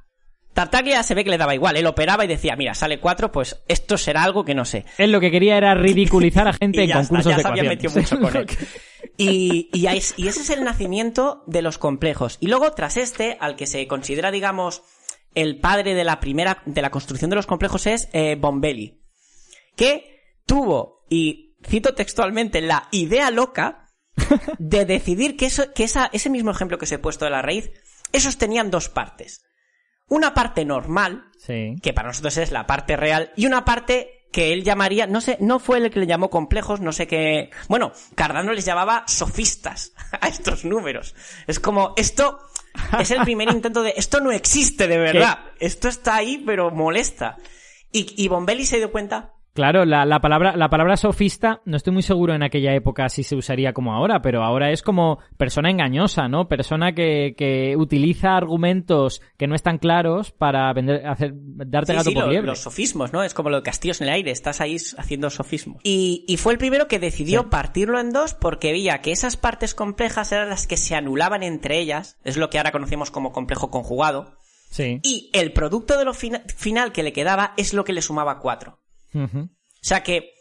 [0.54, 3.64] Tartaglia se ve que le daba igual, él operaba y decía, mira, sale 4, pues
[3.68, 4.86] esto será algo que no sé.
[4.98, 7.50] Él lo que quería era ridiculizar a gente Y en está, concursos ya de se
[8.00, 8.48] mucho con él.
[9.16, 12.38] Y, es- y ese es el nacimiento de los complejos.
[12.40, 14.82] Y luego, tras este, al que se considera, digamos,
[15.36, 19.02] el padre de la primera, de la construcción de los complejos es eh, Bombelli.
[19.76, 23.88] Que tuvo, y cito textualmente, la idea loca
[24.58, 27.42] de decidir que, eso, que esa, ese mismo ejemplo que os he puesto de la
[27.42, 27.72] raíz,
[28.14, 29.44] esos tenían dos partes.
[30.14, 31.76] Una parte normal, Sí.
[31.82, 35.38] que para nosotros es la parte real, y una parte que él llamaría, no sé,
[35.42, 37.50] no fue el que le llamó complejos, no sé qué.
[37.68, 41.16] Bueno, Cardano les llamaba sofistas a estos números.
[41.48, 42.40] Es como, esto
[43.00, 45.40] es el primer intento de, esto no existe de verdad.
[45.60, 47.38] Esto está ahí, pero molesta.
[47.92, 49.34] Y, y Bombelli se dio cuenta.
[49.54, 53.22] Claro, la, la palabra, la palabra sofista, no estoy muy seguro en aquella época si
[53.24, 56.48] se usaría como ahora, pero ahora es como persona engañosa, ¿no?
[56.48, 62.10] Persona que, que utiliza argumentos que no están claros para vender, hacer, darte Sí, gato
[62.10, 62.48] sí, por lo- liebre.
[62.48, 63.22] los sofismos, ¿no?
[63.24, 65.82] Es como lo de castillos en el aire, estás ahí haciendo sofismos.
[65.84, 67.48] Y, y fue el primero que decidió Sí.
[67.52, 71.78] partirlo en dos porque veía que esas partes complejas eran las que se anulaban entre
[71.80, 74.36] ellas, es lo que ahora conocemos como complejo conjugado,
[74.72, 75.00] Sí.
[75.04, 78.40] y el producto de lo fina- final que le quedaba es lo que le sumaba
[78.40, 78.80] cuatro.
[79.16, 79.50] O
[79.82, 80.32] sea que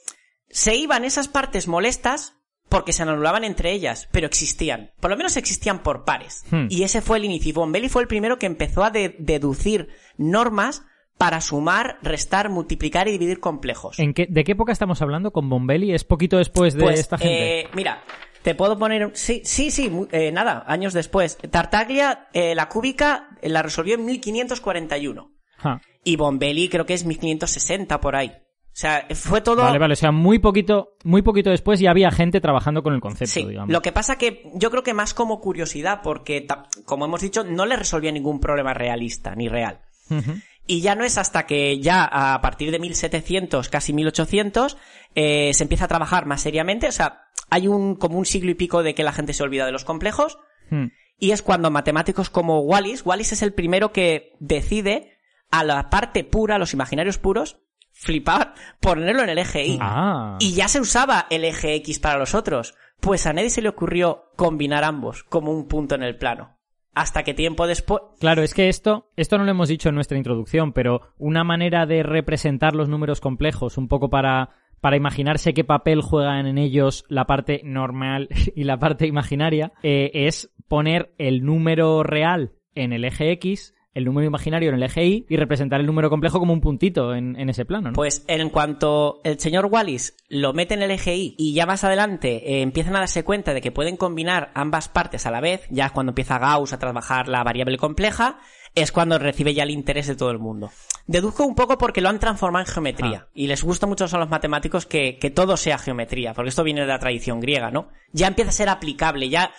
[0.49, 2.35] se iban esas partes molestas
[2.69, 4.93] porque se anulaban entre ellas, pero existían.
[5.01, 6.45] Por lo menos existían por pares.
[6.51, 6.67] Hmm.
[6.71, 7.51] Y ese fue el inicio.
[7.51, 10.83] Y Bombelli fue el primero que empezó a de- deducir normas
[11.19, 13.99] para sumar, restar, multiplicar y dividir complejos.
[13.99, 15.93] ¿En qué, ¿De qué época estamos hablando con Bombelli?
[15.93, 17.61] ¿Es poquito después de Pues, esta gente?
[17.61, 18.03] eh, mira,
[18.43, 19.11] te puedo poner...
[19.15, 21.37] Sí, sí, sí, eh, nada, años después.
[21.51, 25.31] Tartaglia, eh, la cúbica, la resolvió en 1541.
[25.59, 25.81] Ja.
[26.05, 28.33] Y Bombelli creo que es 1560 por ahí.
[28.73, 29.63] O sea, fue todo...
[29.63, 33.01] Vale, vale, o sea, muy poquito, muy poquito después ya había gente trabajando con el
[33.01, 33.71] concepto, Sí, digamos.
[33.71, 36.47] lo que pasa que yo creo que más como curiosidad, porque,
[36.87, 39.81] como hemos dicho, no le resolvía ningún problema realista, ni real.
[40.67, 44.77] Y ya no es hasta que ya a partir de 1700, casi 1800,
[45.15, 46.87] eh, se empieza a trabajar más seriamente.
[46.89, 49.67] O sea, hay un, como un siglo y pico de que la gente se olvida
[49.67, 50.39] de los complejos.
[50.71, 50.87] Hmm.
[51.19, 55.19] Y es cuando matemáticos como Wallis, Wallis es el primero que decide
[55.51, 57.59] a la parte pura, a los imaginarios puros,
[58.03, 59.79] flipar, ponerlo en el eje Y.
[59.81, 60.37] Ah.
[60.41, 62.75] Y ya se usaba el eje X para los otros.
[63.01, 66.59] Pues a nadie se le ocurrió combinar ambos como un punto en el plano.
[66.95, 68.03] Hasta que tiempo después...
[68.21, 71.87] Claro, es que esto, esto no lo hemos dicho en nuestra introducción, pero una manera
[71.87, 74.51] de representar los números complejos, un poco para,
[74.81, 80.11] para imaginarse qué papel juegan en ellos la parte normal y la parte imaginaria, eh,
[80.13, 85.05] es poner el número real en el eje X el número imaginario en el eje
[85.05, 87.95] Y y representar el número complejo como un puntito en, en ese plano, ¿no?
[87.95, 91.85] Pues en cuanto el señor Wallis lo mete en el eje Y y ya más
[91.85, 95.67] adelante eh, empiezan a darse cuenta de que pueden combinar ambas partes a la vez,
[95.71, 98.39] ya es cuando empieza Gauss a trabajar la variable compleja,
[98.75, 100.71] es cuando recibe ya el interés de todo el mundo.
[101.07, 103.27] Deduzco un poco porque lo han transformado en geometría.
[103.27, 103.31] Ah.
[103.35, 106.83] Y les gusta mucho a los matemáticos que, que todo sea geometría, porque esto viene
[106.83, 107.89] de la tradición griega, ¿no?
[108.13, 109.53] Ya empieza a ser aplicable, ya...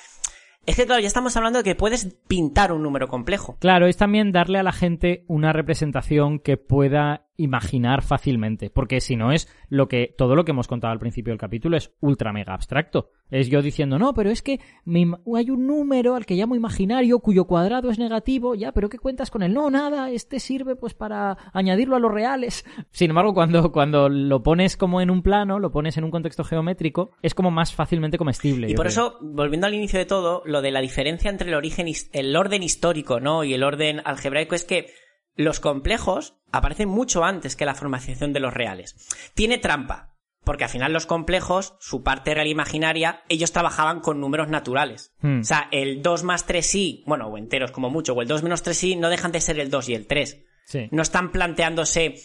[0.66, 3.58] Es que claro, ya estamos hablando de que puedes pintar un número complejo.
[3.60, 9.16] Claro, es también darle a la gente una representación que pueda imaginar fácilmente, porque si
[9.16, 12.32] no es lo que todo lo que hemos contado al principio del capítulo es ultra
[12.32, 13.10] mega abstracto.
[13.32, 15.06] Es yo diciendo, "No, pero es que me
[15.36, 19.32] hay un número al que llamo imaginario cuyo cuadrado es negativo, ya, pero ¿qué cuentas
[19.32, 19.54] con él?
[19.54, 24.44] No, nada, este sirve pues para añadirlo a los reales." Sin embargo, cuando cuando lo
[24.44, 28.18] pones como en un plano, lo pones en un contexto geométrico, es como más fácilmente
[28.18, 28.70] comestible.
[28.70, 28.90] Y por creo.
[28.90, 32.64] eso, volviendo al inicio de todo, lo de la diferencia entre el origen, el orden
[32.64, 33.44] histórico, ¿no?
[33.44, 34.88] Y el orden algebraico es que
[35.36, 38.96] los complejos aparecen mucho antes que la formalización de los reales.
[39.34, 40.14] Tiene trampa,
[40.44, 45.14] porque al final los complejos, su parte real imaginaria, ellos trabajaban con números naturales.
[45.22, 45.40] Hmm.
[45.40, 48.64] O sea, el 2 más 3i, bueno, o enteros como mucho, o el 2 menos
[48.64, 50.44] 3i no dejan de ser el 2 y el 3.
[50.66, 50.88] Sí.
[50.92, 52.16] No están planteándose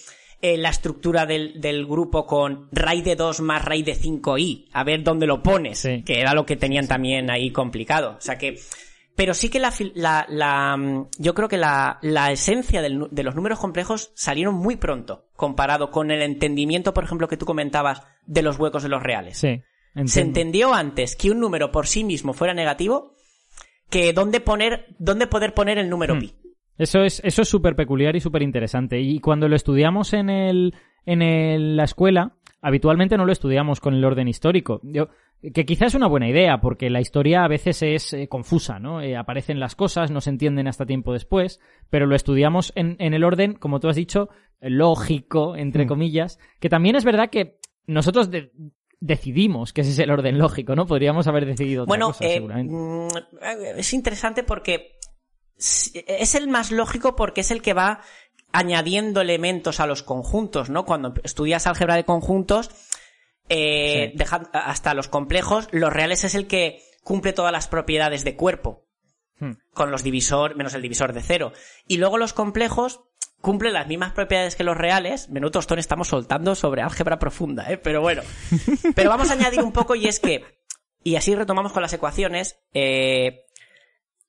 [0.40, 4.68] eh, la estructura del, del grupo con raíz de 2 más raíz de 5i.
[4.72, 5.78] A ver dónde lo pones.
[5.78, 6.02] Sí.
[6.04, 8.16] Que era lo que tenían también ahí complicado.
[8.18, 8.58] O sea que...
[9.18, 13.22] Pero sí que la, la, la, mm, yo creo que la, la esencia del de
[13.24, 18.02] los números complejos salieron muy pronto comparado con el entendimiento, por ejemplo, que tú comentabas
[18.26, 19.36] de los huecos de los reales.
[19.36, 19.60] Sí.
[20.04, 23.16] Se entendió antes que un número por sí mismo fuera negativo
[23.90, 26.20] que dónde poner, dónde poder poner el número Hmm.
[26.20, 26.34] pi.
[26.76, 29.00] Eso es eso es súper peculiar y súper interesante.
[29.00, 30.74] Y cuando lo estudiamos en el
[31.06, 34.80] en el- la escuela, habitualmente no lo estudiamos con el orden histórico.
[34.82, 35.08] Yo,
[35.54, 39.00] que quizás es una buena idea, porque la historia a veces es eh, confusa, ¿no?
[39.00, 43.14] Eh, aparecen las cosas, no se entienden hasta tiempo después, pero lo estudiamos en, en
[43.14, 44.28] el orden, como tú has dicho,
[44.60, 45.88] lógico, entre Mm.
[45.88, 48.50] comillas, que también es verdad que nosotros de-
[49.00, 50.86] decidimos que ese es el orden lógico, ¿no?
[50.86, 52.74] Podríamos haber decidido otra Bueno, cosa, eh, seguramente.
[52.74, 53.08] mm,
[53.78, 54.96] es interesante porque
[55.56, 58.00] es el más lógico porque es el que va
[58.52, 60.84] añadiendo elementos a los conjuntos, ¿no?
[60.84, 62.70] Cuando estudias álgebra de conjuntos,
[63.48, 64.18] eh, Sí.
[64.18, 68.84] deja- hasta los complejos, los reales es el que cumple todas las propiedades de cuerpo,
[69.40, 69.52] Hmm.
[69.72, 71.52] con los divisor, menos el divisor de cero.
[71.86, 73.00] Y luego los complejos
[73.40, 75.28] cumplen las mismas propiedades que los reales.
[75.30, 77.78] Menudo tostón estamos soltando sobre álgebra profunda, ¿eh?
[77.78, 78.22] Pero bueno.
[78.96, 80.44] Pero vamos a añadir un poco y es que,
[81.04, 83.44] y así retomamos con las ecuaciones, eh,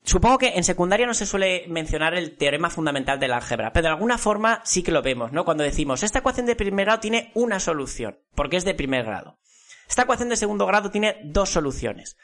[0.03, 3.93] Supongo que en secundaria no se suele mencionar el teorema fundamental del álgebra, pero de
[3.93, 5.45] alguna forma sí que lo vemos, ¿no?
[5.45, 9.39] Cuando decimos, esta ecuación de primer grado tiene una solución, porque es de primer grado.
[9.89, 12.15] Esta ecuación de segundo grado tiene dos soluciones.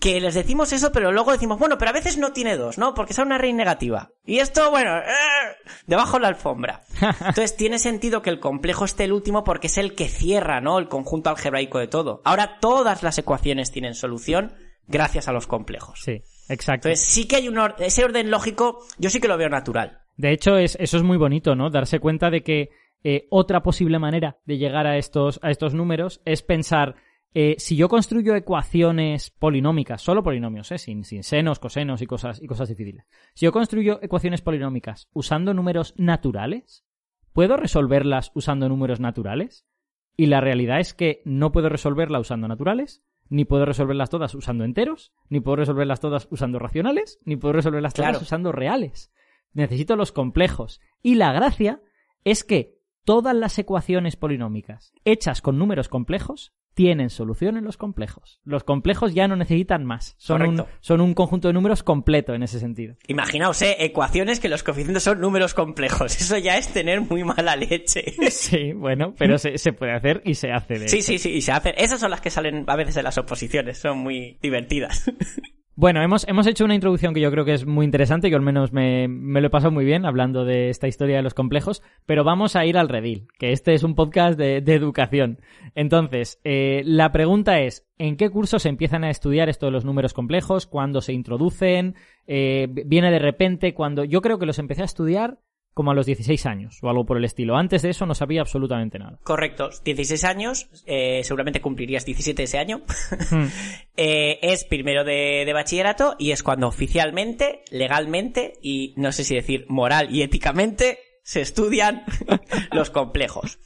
[0.00, 2.94] Que les decimos eso, pero luego decimos, bueno, pero a veces no tiene dos, ¿no?
[2.94, 4.12] Porque es una raíz negativa.
[4.24, 5.56] Y esto, bueno, ¡eh!
[5.86, 6.84] debajo de la alfombra.
[7.00, 10.78] Entonces tiene sentido que el complejo esté el último porque es el que cierra, ¿no?
[10.78, 12.22] El conjunto algebraico de todo.
[12.24, 14.54] Ahora todas las ecuaciones tienen solución
[14.86, 16.00] gracias a los complejos.
[16.02, 16.88] Sí, exacto.
[16.88, 19.98] Entonces sí que hay un or- ese orden lógico, yo sí que lo veo natural.
[20.16, 21.70] De hecho, es, eso es muy bonito, ¿no?
[21.70, 22.70] Darse cuenta de que
[23.04, 26.94] eh, otra posible manera de llegar a estos, a estos números es pensar,
[27.34, 30.78] eh, si yo construyo ecuaciones polinómicas, solo polinomios, ¿eh?
[30.78, 33.06] sin, sin senos, cosenos y cosas, y cosas difíciles.
[33.34, 36.84] Si yo construyo ecuaciones polinómicas usando números naturales,
[37.32, 39.66] ¿puedo resolverlas usando números naturales?
[40.14, 43.02] Y la realidad es que no puedo resolverla usando naturales,
[43.32, 47.94] ni puedo resolverlas todas usando enteros, ni puedo resolverlas todas usando racionales, ni puedo resolverlas
[47.94, 49.10] todas usando reales.
[49.54, 50.82] Necesito los complejos.
[51.00, 51.80] Y la gracia
[52.24, 58.40] es que todas las ecuaciones polinómicas hechas con números complejos tienen solución en los complejos.
[58.44, 60.14] Los complejos ya no necesitan más.
[60.18, 60.78] Son, un, Correcto.
[60.80, 62.96] son un conjunto de números completo en ese sentido.
[63.08, 63.76] Imaginaos, ¿eh?
[63.80, 66.16] Ecuaciones que los coeficientes son números complejos.
[66.20, 68.14] Eso ya es tener muy mala leche.
[68.30, 71.06] Sí, bueno, pero se, se puede hacer y se hace de Sí, hecho.
[71.06, 71.74] sí, sí, y se hacen.
[71.76, 75.10] Esas son las que salen a veces en las oposiciones, son muy divertidas.
[75.74, 78.42] Bueno, hemos, hemos hecho una introducción que yo creo que es muy interesante, que al
[78.42, 81.82] menos me, me lo he pasado muy bien hablando de esta historia de los complejos,
[82.04, 85.40] pero vamos a ir al redil, que este es un podcast de, de educación.
[85.74, 89.86] Entonces, eh, la pregunta es, ¿en qué cursos se empiezan a estudiar esto de los
[89.86, 90.66] números complejos?
[90.66, 91.94] ¿Cuándo se introducen?
[92.26, 93.72] Eh, ¿Viene de repente?
[93.72, 95.38] cuando Yo creo que los empecé a estudiar
[95.74, 97.56] como a los 16 años o algo por el estilo.
[97.56, 99.18] Antes de eso no sabía absolutamente nada.
[99.22, 102.82] Correcto, 16 años, eh, seguramente cumplirías 17 ese año.
[103.30, 103.46] Hmm.
[103.94, 109.34] Eh, es primero de, de bachillerato y es cuando oficialmente, legalmente y no sé si
[109.34, 112.04] decir moral y éticamente se estudian
[112.72, 113.58] los complejos.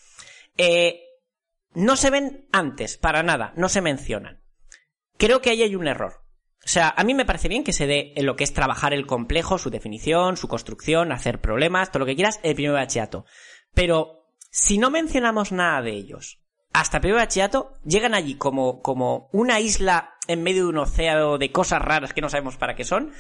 [0.57, 1.01] Eh,
[1.75, 4.43] no se ven antes, para nada, no se mencionan.
[5.17, 6.26] Creo que ahí hay un error.
[6.67, 8.93] O sea, a mí me parece bien que se dé en lo que es trabajar
[8.93, 13.25] el complejo, su definición, su construcción, hacer problemas, todo lo que quieras, el primer bachiato.
[13.73, 16.41] Pero si no mencionamos nada de ellos,
[16.73, 21.53] hasta primer bachiato, llegan allí como, como una isla en medio de un océano de
[21.53, 23.13] cosas raras que no sabemos para qué son,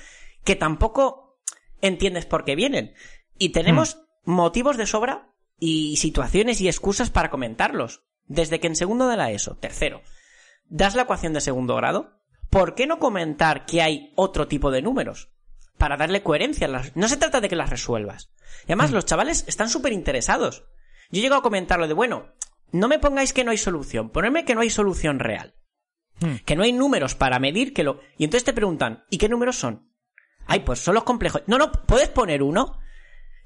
[0.42, 1.38] que tampoco
[1.80, 2.94] entiendes por qué vienen.
[3.38, 5.30] Y tenemos motivos de sobra
[5.60, 8.02] y situaciones y excusas para comentarlos.
[8.24, 10.02] Desde que en segundo de la ESO, tercero,
[10.68, 12.16] das la ecuación de segundo grado,
[12.50, 15.30] ¿por qué no comentar que hay otro tipo de números?
[15.78, 16.66] Para darle coherencia.
[16.66, 18.30] a las- No se trata de que las resuelvas.
[18.62, 20.64] Y además, los chavales están súper interesados.
[21.10, 22.32] Yo llego a comentarlo de, bueno,
[22.72, 25.54] no me pongáis que no hay solución, ponedme que no hay solución real.
[26.20, 26.36] Hmm.
[26.44, 28.00] Que no hay números para medir que lo...
[28.16, 29.92] Y entonces te preguntan, ¿y qué números son?
[30.46, 31.42] Ay, pues son los complejos.
[31.46, 32.78] No, no, ¿puedes poner uno?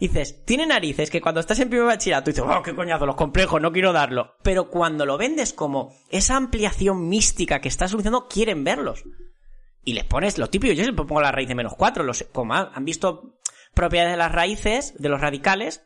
[0.01, 3.61] Dices, tiene narices que cuando estás en primer bachillerato dices, oh, qué coñazo, los complejos,
[3.61, 4.35] no quiero darlo.
[4.43, 9.05] Pero cuando lo vendes como esa ampliación mística que estás solucionando, quieren verlos.
[9.85, 12.55] Y les pones lo típico, yo siempre pongo la raíz de menos cuatro, los, como
[12.55, 13.39] han visto
[13.75, 15.83] propiedades de las raíces, de los radicales,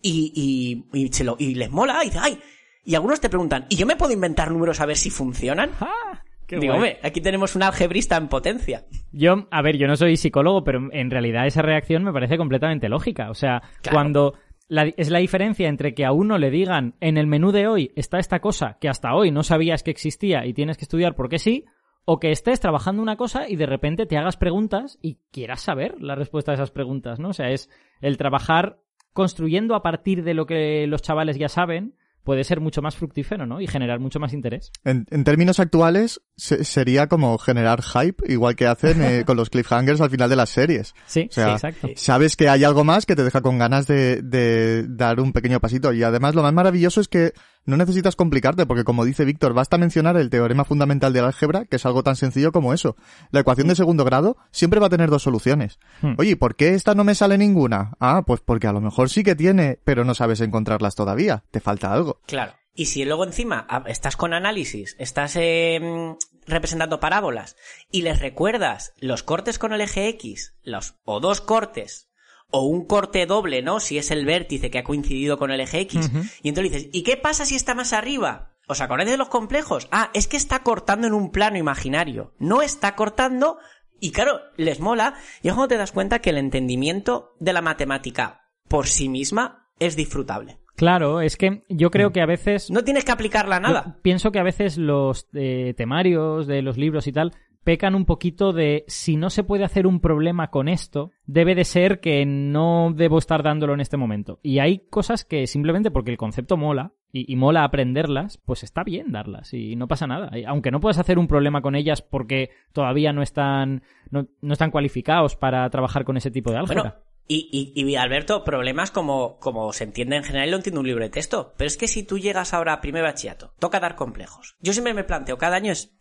[0.00, 2.42] y, y, y, y les mola, y dice, ay,
[2.84, 5.70] y algunos te preguntan, ¿y yo me puedo inventar números a ver si funcionan?
[5.80, 6.24] ¡Ah!
[6.56, 6.90] Qué Digo, guay.
[6.92, 8.84] hombre, aquí tenemos un algebrista en potencia.
[9.12, 12.88] Yo, a ver, yo no soy psicólogo, pero en realidad esa reacción me parece completamente
[12.88, 13.30] lógica.
[13.30, 13.94] O sea, Claro.
[13.96, 14.34] cuando
[14.68, 17.90] la- es la diferencia entre que a uno le digan en el menú de hoy
[17.96, 21.38] está esta cosa que hasta hoy no sabías que existía y tienes que estudiar porque
[21.38, 21.64] sí,
[22.04, 25.94] o que estés trabajando una cosa y de repente te hagas preguntas y quieras saber
[26.00, 27.28] la respuesta a esas preguntas, ¿no?
[27.28, 28.78] O sea, es el trabajar
[29.12, 31.94] construyendo a partir de lo que los chavales ya saben
[32.24, 33.60] puede ser mucho más fructífero, ¿no?
[33.60, 34.70] Y generar mucho más interés.
[34.84, 39.50] En, en términos actuales, se- sería como generar hype, igual que hacen eh, con los
[39.50, 40.94] cliffhangers al final de las series.
[41.06, 41.88] Sí, O sea, sí, exacto.
[41.96, 45.60] Sabes que hay algo más que te deja con ganas de, de dar un pequeño
[45.60, 45.92] pasito.
[45.92, 47.32] Y además lo más maravilloso es que
[47.64, 51.76] no necesitas complicarte, porque como dice Víctor, basta mencionar el teorema fundamental del álgebra, que
[51.76, 52.96] es algo tan sencillo como eso.
[53.30, 55.78] La ecuación de segundo grado siempre va a tener dos soluciones.
[56.00, 56.14] Hmm.
[56.18, 57.92] Oye, ¿por qué esta no me sale ninguna?
[58.00, 61.44] Ah, pues porque a lo mejor sí que tiene, pero no sabes encontrarlas todavía.
[61.52, 62.20] Te falta algo.
[62.26, 62.52] Claro.
[62.74, 66.16] Y si luego encima estás con análisis, estás eh,
[66.46, 67.56] representando parábolas
[67.90, 72.08] y les recuerdas los cortes con el eje X, los, o dos cortes,
[72.50, 73.80] o un corte doble, ¿no?
[73.80, 76.10] Si es el vértice que ha coincidido con el eje X.
[76.42, 78.52] Y entonces dices, ¿y qué pasa si está más arriba?
[78.68, 79.88] ¿Os acordáis de los complejos?
[79.90, 82.34] Ah, es que está cortando en un plano imaginario.
[82.38, 83.58] No está cortando
[84.00, 85.14] y claro, les mola.
[85.42, 89.70] Y es cuando te das cuenta que el entendimiento de la matemática por sí misma
[89.78, 90.61] es disfrutable.
[90.76, 93.98] Claro, es que yo creo que a veces No tienes que aplicarla a nada.
[94.02, 97.32] Pienso que a veces los eh, temarios de los libros y tal
[97.64, 101.64] pecan un poquito de si no se puede hacer un problema con esto, debe de
[101.64, 104.40] ser que no debo estar dándolo en este momento.
[104.42, 108.82] Y hay cosas que simplemente porque el concepto mola y, y mola aprenderlas, pues está
[108.82, 110.36] bien darlas y no pasa nada.
[110.36, 114.52] Y Aunque no puedas hacer un problema con ellas porque todavía no están, no, no
[114.52, 116.82] están cualificados para trabajar con ese tipo de álgebra.
[116.82, 120.86] Bueno, y, y, y Alberto, problemas como, como se entiende en general, lo entiende un
[120.86, 121.54] libro de texto.
[121.56, 124.56] Pero es que si tú llegas ahora a primer bachillerato, toca dar complejos.
[124.60, 125.94] Yo siempre me planteo, cada año es,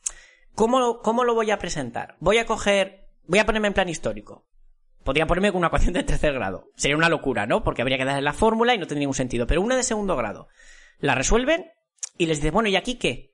[0.56, 2.16] ¿cómo, lo- cómo lo voy a presentar?
[2.20, 4.46] Voy a coger, voy a ponerme en plan histórico.
[5.04, 6.70] Podría ponerme con una ecuación de tercer grado.
[6.76, 7.64] Sería una locura, ¿no?
[7.64, 9.48] Porque habría que darle la fórmula y no tendría ningún sentido.
[9.48, 10.48] Pero una de segundo grado.
[11.00, 11.66] La resuelven
[12.18, 13.32] y les dices, bueno, ¿y aquí qué?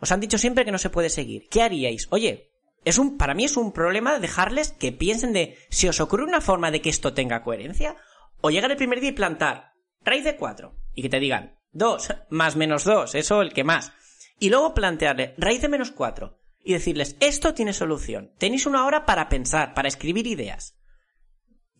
[0.00, 1.48] Os han dicho siempre que no se puede seguir.
[1.50, 2.06] ¿Qué haríais?
[2.10, 2.51] Oye,
[2.84, 6.40] es un, para mí es un problema dejarles que piensen de si os ocurre una
[6.40, 7.96] forma de que esto tenga coherencia,
[8.40, 9.74] o llegar el primer día y plantar
[10.04, 13.92] raíz de 4 y que te digan 2 más menos 2, eso el que más.
[14.38, 18.32] Y luego plantearle raíz de menos 4 y decirles esto tiene solución.
[18.38, 20.76] Tenéis una hora para pensar, para escribir ideas.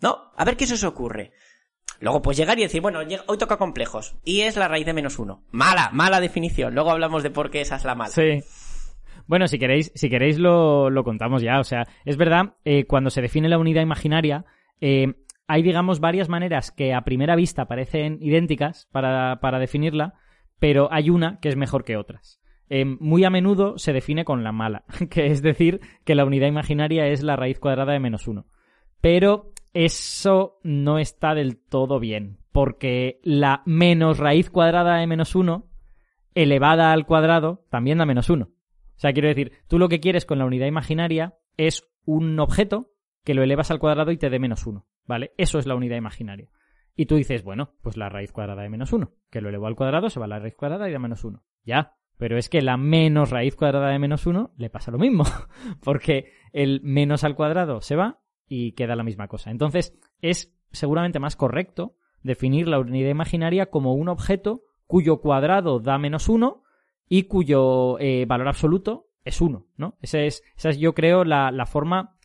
[0.00, 1.32] No, a ver qué se os ocurre.
[2.00, 4.16] Luego pues llegar y decir, bueno, hoy toca complejos.
[4.24, 5.44] Y es la raíz de menos uno.
[5.52, 6.74] Mala, mala definición.
[6.74, 8.10] Luego hablamos de por qué esa es la mala.
[8.10, 8.42] Sí.
[9.26, 11.58] Bueno, si queréis, si queréis lo, lo contamos ya.
[11.60, 14.44] O sea, es verdad, eh, cuando se define la unidad imaginaria,
[14.80, 15.14] eh,
[15.46, 20.14] hay, digamos, varias maneras que a primera vista parecen idénticas para, para definirla,
[20.58, 22.40] pero hay una que es mejor que otras.
[22.68, 26.48] Eh, muy a menudo se define con la mala, que es decir, que la unidad
[26.48, 28.46] imaginaria es la raíz cuadrada de menos uno.
[29.00, 35.66] Pero eso no está del todo bien, porque la menos raíz cuadrada de menos uno
[36.34, 38.48] elevada al cuadrado también da menos uno.
[39.02, 42.92] Sea, quiero decir, tú lo que quieres con la unidad imaginaria es un objeto
[43.24, 45.32] que lo elevas al cuadrado y te dé menos uno, ¿vale?
[45.38, 46.48] Eso es la unidad imaginaria.
[46.94, 49.74] Y tú dices, bueno, pues la raíz cuadrada de menos uno, que lo elevo al
[49.74, 51.42] cuadrado, se va a la raíz cuadrada y da menos uno.
[51.64, 55.24] Ya, pero es que la menos raíz cuadrada de menos uno le pasa lo mismo,
[55.82, 59.50] porque el menos al cuadrado se va y queda la misma cosa.
[59.50, 65.98] Entonces, es seguramente más correcto definir la unidad imaginaria como un objeto cuyo cuadrado da
[65.98, 66.61] menos uno
[67.14, 69.98] y cuyo eh, valor absoluto es 1, ¿no?
[70.00, 72.16] Esa es, esa es yo creo, la, la forma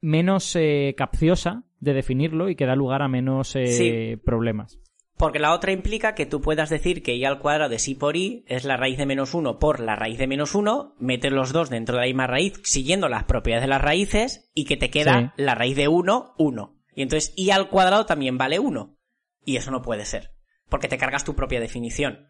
[0.00, 4.16] menos eh, capciosa de definirlo y que da lugar a menos eh, Sí.
[4.16, 4.80] problemas.
[5.16, 8.16] Porque la otra implica que tú puedas decir que y al cuadrado de sí por
[8.16, 11.52] i es la raíz de menos 1 por la raíz de menos 1, meter los
[11.52, 14.90] dos dentro de la misma raíz siguiendo las propiedades de las raíces y que te
[14.90, 15.42] queda Sí.
[15.44, 16.74] la raíz de 1, 1.
[16.96, 18.96] Y entonces i al cuadrado también vale 1.
[19.44, 20.32] Y eso no puede ser.
[20.68, 22.26] Porque te cargas tu propia definición.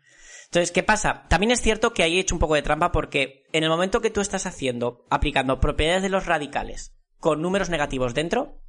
[0.47, 1.25] Entonces, ¿qué pasa?
[1.29, 4.01] También es cierto que ahí he hecho un poco de trampa porque en el momento
[4.01, 8.61] que tú estás haciendo, aplicando propiedades de los radicales con números negativos dentro,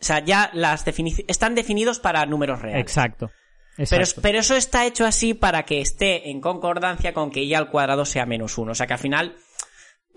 [0.00, 2.80] o sea, ya las defini- están definidos para números reales.
[2.82, 3.30] Exacto.
[4.22, 8.04] Pero, eso está hecho así para que esté en concordancia con que y al cuadrado
[8.04, 8.72] sea menos uno.
[8.72, 9.36] O sea que al final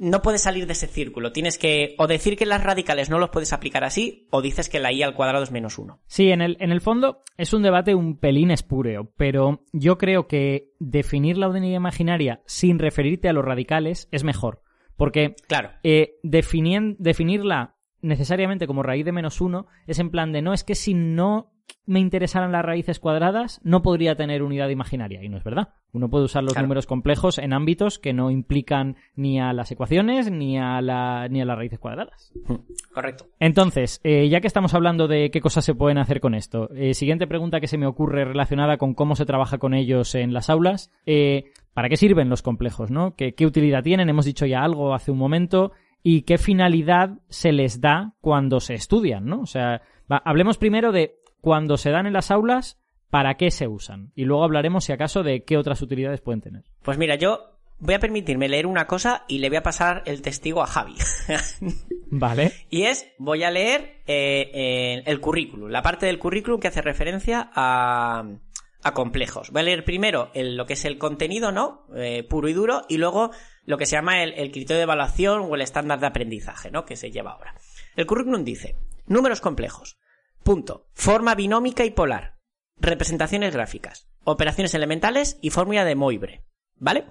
[0.02, 1.32] no puedes salir de ese círculo.
[1.32, 4.80] Tienes que o decir que las radicales no los puedes aplicar así, o dices que
[4.80, 6.00] la y al cuadrado es menos uno.
[6.08, 10.28] Sí, en el, en el fondo es un debate un pelín espúreo, pero yo creo
[10.28, 14.64] que definir la unidad imaginaria sin referirte a los radicales es mejor.
[14.98, 15.70] Porque Claro.
[15.84, 20.74] eh, definirla necesariamente como raíz de menos uno es en plan de no, es que
[20.74, 21.54] si no
[21.86, 25.24] me interesaran las raíces cuadradas no podría tener unidad imaginaria.
[25.24, 25.70] Y no es verdad.
[25.94, 26.68] Uno puede usar los Claro.
[26.68, 31.42] números complejos en ámbitos que no implican ni a las ecuaciones ni a, la, ni
[31.42, 32.32] a las raíces cuadradas.
[32.94, 33.26] Correcto.
[33.40, 36.94] Entonces, eh, ya que estamos hablando de qué cosas se pueden hacer con esto, eh,
[36.94, 40.50] siguiente pregunta que se me ocurre relacionada con cómo se trabaja con ellos en las
[40.50, 40.92] aulas.
[41.06, 42.92] eh, ¿Para qué sirven los complejos?
[42.92, 43.16] ¿no?
[43.16, 44.10] ¿Qué, ¿Qué utilidad tienen?
[44.10, 45.72] Hemos dicho ya algo hace un momento.
[46.04, 49.26] ¿Y qué finalidad se les da cuando se estudian?
[49.26, 49.40] ¿no?
[49.42, 52.80] O sea, va, hablemos primero de cuando se dan en las aulas,
[53.10, 54.12] ¿para qué se usan?
[54.16, 56.64] Y luego hablaremos, si acaso, de qué otras utilidades pueden tener.
[56.84, 60.22] Pues mira, yo voy a permitirme leer una cosa y le voy a pasar el
[60.22, 60.96] testigo a Javi.
[62.12, 62.52] Vale.
[62.70, 66.82] Y es, voy a leer eh, eh, el currículum, la parte del currículum que hace
[66.82, 68.24] referencia a,
[68.84, 69.50] a complejos.
[69.52, 71.86] Voy a leer primero el- lo que es el contenido, ¿no?
[71.96, 73.32] Eh, puro y duro, y luego
[73.66, 76.86] lo que se llama el, el criterio de evaluación o el estándar de aprendizaje, ¿no?
[76.86, 77.56] Que se lleva ahora.
[77.96, 78.76] El currículum dice,
[79.08, 79.98] números complejos.
[80.44, 80.88] Punto.
[80.94, 82.38] Forma binómica y polar.
[82.80, 84.08] Representaciones gráficas.
[84.24, 86.44] Operaciones elementales y fórmula de Moivre.
[86.78, 87.06] ¿Vale?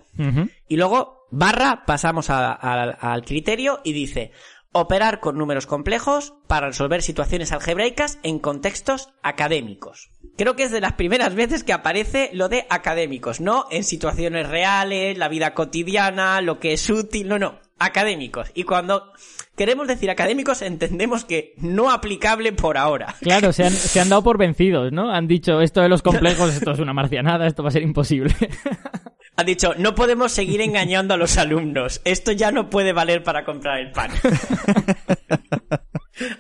[0.67, 4.33] Y luego, barra, pasamos a- a- al criterio y dice,
[4.73, 10.11] operar con números complejos para resolver situaciones algebraicas en contextos académicos.
[10.37, 14.49] Creo que es de las primeras veces que aparece lo de académicos, no en situaciones
[14.49, 18.53] reales, la vida cotidiana, lo que es útil, no, no, académicos.
[18.55, 19.13] Y cuando
[19.57, 23.17] queremos decir académicos entendemos que no aplicable por ahora.
[23.21, 25.11] Claro, se han, se han dado por vencidos, ¿no?
[25.11, 28.35] Han dicho, esto de los complejos, esto es una marcianada, esto va a ser imposible.
[29.37, 32.03] Ha dicho, no podemos seguir engañando a los alumnos.
[32.05, 34.11] Esto ya no puede valer para comprar el pan.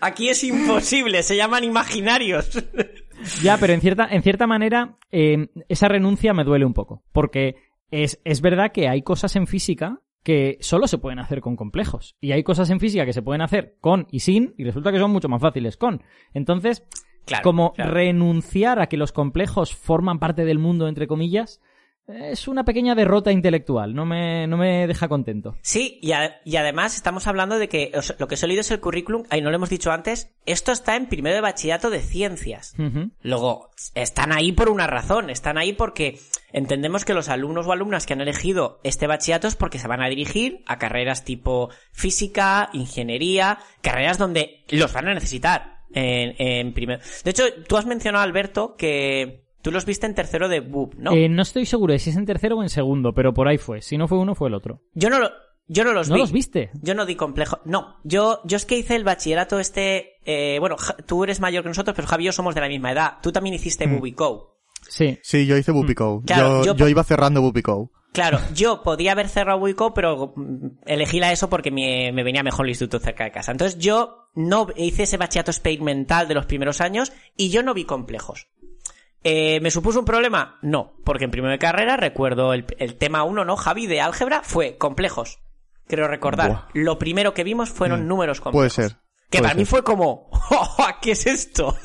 [0.02, 2.62] Aquí es imposible, se llaman imaginarios.
[3.42, 7.02] ya, pero en cierta, en cierta manera, eh, esa renuncia me duele un poco.
[7.10, 7.54] Porque
[7.90, 12.16] es, es verdad que hay cosas en física que solo se pueden hacer con complejos.
[12.20, 14.98] Y hay cosas en física que se pueden hacer con y sin, y resulta que
[14.98, 16.02] son mucho más fáciles con.
[16.34, 16.84] Entonces,
[17.26, 17.92] Claro, como claro.
[17.92, 21.60] renunciar a que los complejos forman parte del mundo, entre comillas,
[22.08, 23.94] es una pequeña derrota intelectual.
[23.94, 25.54] No me, no me deja contento.
[25.62, 28.70] Sí, y, a- y además estamos hablando de que lo que os he leído es
[28.72, 32.00] el currículum, ahí no lo hemos dicho antes, esto está en primero de bachillerato de
[32.00, 32.74] ciencias.
[33.22, 36.18] Luego, están ahí por una razón, están ahí porque
[36.52, 40.02] entendemos que los alumnos o alumnas que han elegido este bachillerato es porque se van
[40.02, 46.72] a dirigir a carreras tipo física, ingeniería, carreras donde los van a necesitar en, en
[46.72, 47.00] primero.
[47.24, 51.12] De hecho, tú has mencionado, Alberto, que tú los viste en tercero de BUP, ¿no?
[51.12, 53.58] Eh, no estoy seguro de si es en tercero o en segundo, pero por ahí
[53.58, 53.82] fue.
[53.82, 54.82] Si no fue uno, fue el otro.
[54.94, 55.30] Yo no lo,
[55.66, 56.20] yo no los ¿No vi.
[56.22, 56.70] los viste?
[56.82, 57.58] Yo no di complejo.
[57.64, 60.14] No, yo, yo es que hice el bachillerato este.
[60.24, 60.76] Eh, bueno,
[61.06, 63.14] tú eres mayor que nosotros, pero Javi y yo somos de la misma edad.
[63.22, 63.96] Tú también hiciste Mm.
[63.98, 64.49] Bubico.
[64.88, 65.18] Sí.
[65.22, 66.22] Sí, yo hice Bupico.
[66.26, 67.90] Claro, yo, yo- yo iba cerrando Bupico.
[68.12, 72.42] Claro, yo podía haber cerrado Bubico, pero mm, elegí la ESO porque me, me venía
[72.42, 73.52] mejor el instituto cerca de casa.
[73.52, 77.84] Entonces yo no hice ese bachillerato experimental de los primeros años y yo no vi
[77.84, 78.48] complejos.
[79.22, 80.58] Eh, ¿Me supuso un problema?
[80.62, 83.86] No, porque en primero de carrera recuerdo el, el tema 1, ¿no, Javi?
[83.86, 85.38] De álgebra fue complejos.
[85.86, 86.48] Creo recordar.
[86.50, 86.62] Buah.
[86.74, 88.72] Lo primero que vimos fueron Mm, números Puede complejos.
[88.72, 88.96] ser.
[89.30, 90.30] Que puede para mí fue como,
[91.02, 91.76] ¿qué es esto?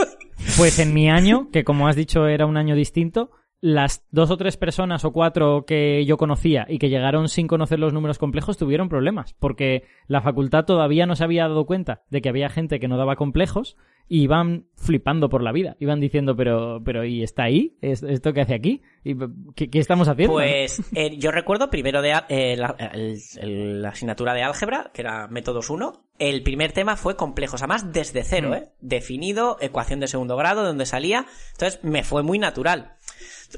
[0.58, 3.32] Pues en mi año, que como has dicho era un año distinto,
[3.68, 7.80] las dos o tres personas o cuatro que yo conocía y que llegaron sin conocer
[7.80, 12.22] los números complejos tuvieron problemas, porque la facultad todavía no se había dado cuenta de
[12.22, 13.76] que había gente que no daba complejos
[14.08, 15.78] y iban flipando por la vida.
[15.80, 17.76] Iban diciendo, pero, pero ¿y está ahí?
[17.82, 18.84] ¿Es- ¿Esto qué hace aquí?
[19.04, 19.16] ¿Y
[19.56, 20.34] qué, qué estamos haciendo?
[20.36, 25.02] Pues eh, yo recuerdo primero de eh, la, el- el- la asignatura de álgebra, que
[25.02, 28.54] era métodos 1, el primer tema fue complejos, además desde cero, Mm.
[28.54, 28.64] ¿eh?
[28.80, 32.95] Definido, ecuación de segundo grado, de donde salía, entonces me fue muy natural.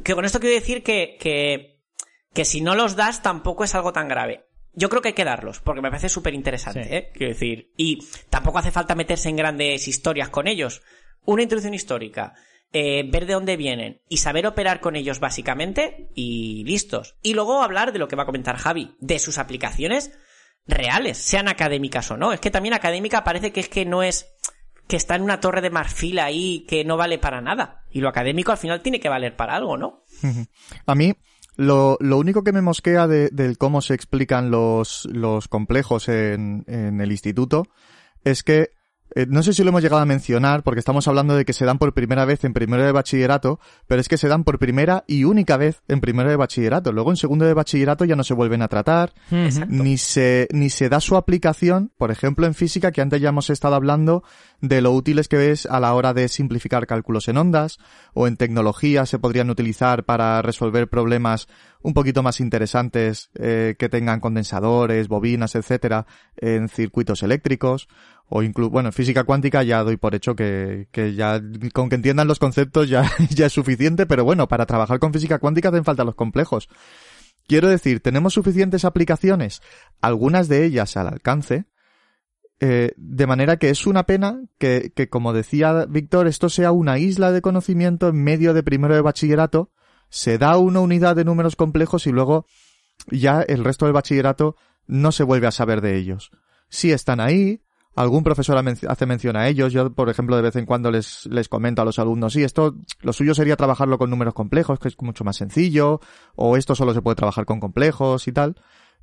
[0.04, 1.82] Que con esto quiero decir que, que,
[2.34, 4.46] que si no los das tampoco es algo tan grave.
[4.74, 6.90] yo creo que hay que darlos, porque me parece súper interesante, Sí.
[6.94, 7.12] ¿eh?
[7.14, 10.84] Quiero decir, y tampoco hace falta meterse en grandes historias con ellos.
[11.26, 12.34] Una introducción histórica,
[12.74, 17.16] eh, ver de dónde vienen y saber operar con ellos básicamente y listos.
[17.24, 20.12] Y luego hablar de lo que va a comentar Javi, de sus aplicaciones
[20.68, 22.34] reales, sean académicas o no.
[22.34, 24.28] Es que también académica parece que es que no es
[24.88, 27.84] que está en una torre de marfil ahí que no vale para nada.
[27.92, 30.04] Y lo académico al final tiene que valer para algo, ¿no?
[30.86, 31.14] A mí,
[31.56, 37.02] lo, lo único que me mosquea de, cómo se explican los, los complejos en, en
[37.02, 37.68] el instituto
[38.24, 38.72] es que,
[39.16, 41.66] eh, no sé si lo hemos llegado a mencionar, porque estamos hablando de que se
[41.66, 45.03] dan por primera vez en primero de bachillerato, pero es que se dan por primera
[45.08, 46.91] y única vez en primero de bachillerato.
[46.91, 49.74] Luego en segundo de bachillerato ya no se vuelven a tratar, Exacto.
[49.74, 53.49] ni se, ni se da su aplicación, por ejemplo, en física, que antes ya hemos
[53.49, 54.24] estado hablando
[54.62, 57.80] de lo útiles que es a la hora de simplificar cálculos en ondas,
[58.14, 61.47] o en tecnología se podrían utilizar para resolver problemas
[61.82, 66.05] un poquito más interesantes eh, que tengan condensadores, bobinas, etcétera,
[66.36, 67.88] en circuitos eléctricos,
[68.30, 71.41] o incluso, bueno, en física cuántica ya doy por hecho que, que ya,
[71.73, 75.39] con que entiendan los conceptos ya, ya es suficiente, pero bueno, para trabajar con física
[75.39, 76.69] cuántica hacen falta los complejos.
[77.47, 79.61] Quiero decir, tenemos suficientes aplicaciones,
[80.01, 81.65] algunas de ellas al alcance,
[82.59, 86.97] eh, de manera que es una pena que, que, como decía Víctor, esto sea una
[86.97, 89.71] isla de conocimiento en medio de primero de bachillerato,
[90.09, 92.45] se da una unidad de números complejos y luego
[93.09, 94.55] ya el resto del bachillerato
[94.86, 96.32] no se vuelve a saber de ellos.
[96.69, 97.61] Sí están ahí,
[97.98, 101.50] algún profesor hace mención a ellos, yo por ejemplo de vez en cuando les, les
[101.50, 104.95] comento a los alumnos, sí, esto, lo suyo sería trabajarlo con números complejos, que es
[105.02, 106.00] mucho más sencillo,
[106.36, 108.56] o esto solo se puede trabajar con complejos y tal,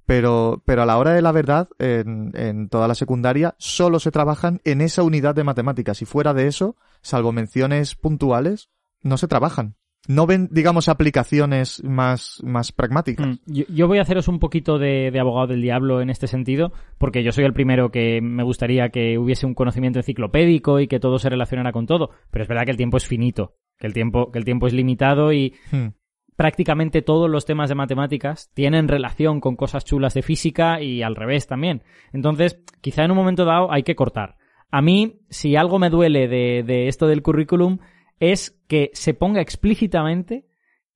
[0.07, 4.13] pero, pero a la hora de la verdad, en, en toda la secundaria, solo se
[4.13, 8.71] trabajan en esa unidad de matemáticas, y fuera de eso, salvo menciones puntuales,
[9.03, 9.75] no se trabajan.
[10.07, 13.27] No ven, digamos, aplicaciones más, más pragmáticas.
[13.27, 16.27] Mm, Yo, yo voy a haceros un poquito de, de abogado del diablo en este
[16.27, 20.89] sentido, porque yo soy el primero que me gustaría que hubiese un conocimiento enciclopédico y
[20.89, 23.87] que todo se relacionara con todo, pero es verdad que el tiempo es finito, que
[23.87, 25.89] el tiempo, que el tiempo es limitado y Hmm.
[26.37, 31.17] prácticamente todos los temas de matemáticas tienen relación con cosas chulas de física y al
[31.17, 31.83] revés también.
[32.13, 34.37] Entonces, quizá en un momento dado hay que cortar.
[34.71, 37.79] A mí, si algo me duele de, de esto del currículum,
[38.21, 40.47] es que se ponga explícitamente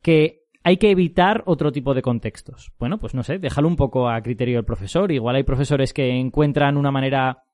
[0.03, 2.73] que hay que evitar otro tipo de contextos.
[2.79, 5.11] Bueno, pues no sé, déjalo un poco a criterio del profesor.
[5.13, 7.45] Igual hay profesores que encuentran una manera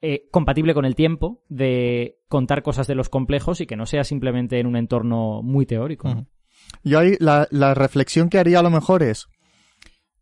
[0.00, 4.04] eh, compatible con el tiempo de contar cosas de los complejos y que no sea
[4.04, 6.08] simplemente en un entorno muy teórico.
[6.08, 6.14] ¿no?
[6.14, 6.26] Ujú.
[6.82, 9.28] Yo ahí la, la reflexión que haría a lo mejor es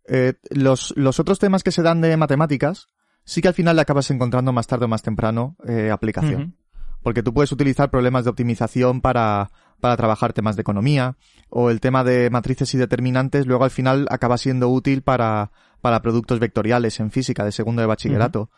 [0.08, 2.88] eh, los, los otros temas que se dan de matemáticas
[3.24, 6.56] sí que al final le acabas encontrando más tarde o más temprano eh, aplicación.
[7.02, 9.50] Porque tú puedes utilizar problemas de optimización para,
[9.80, 11.16] para trabajar temas de economía
[11.48, 15.50] o el tema de matrices y determinantes luego al final acaba siendo útil para,
[15.80, 18.50] para productos vectoriales en física de segundo de bachillerato.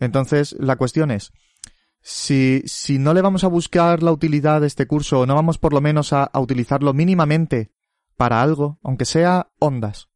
[0.00, 1.32] Entonces, la cuestión es,
[2.00, 5.58] si, si no le vamos a buscar la utilidad de este curso o no vamos
[5.58, 7.70] por lo menos a, a utilizarlo mínimamente
[8.16, 10.08] para algo, aunque sea ondas,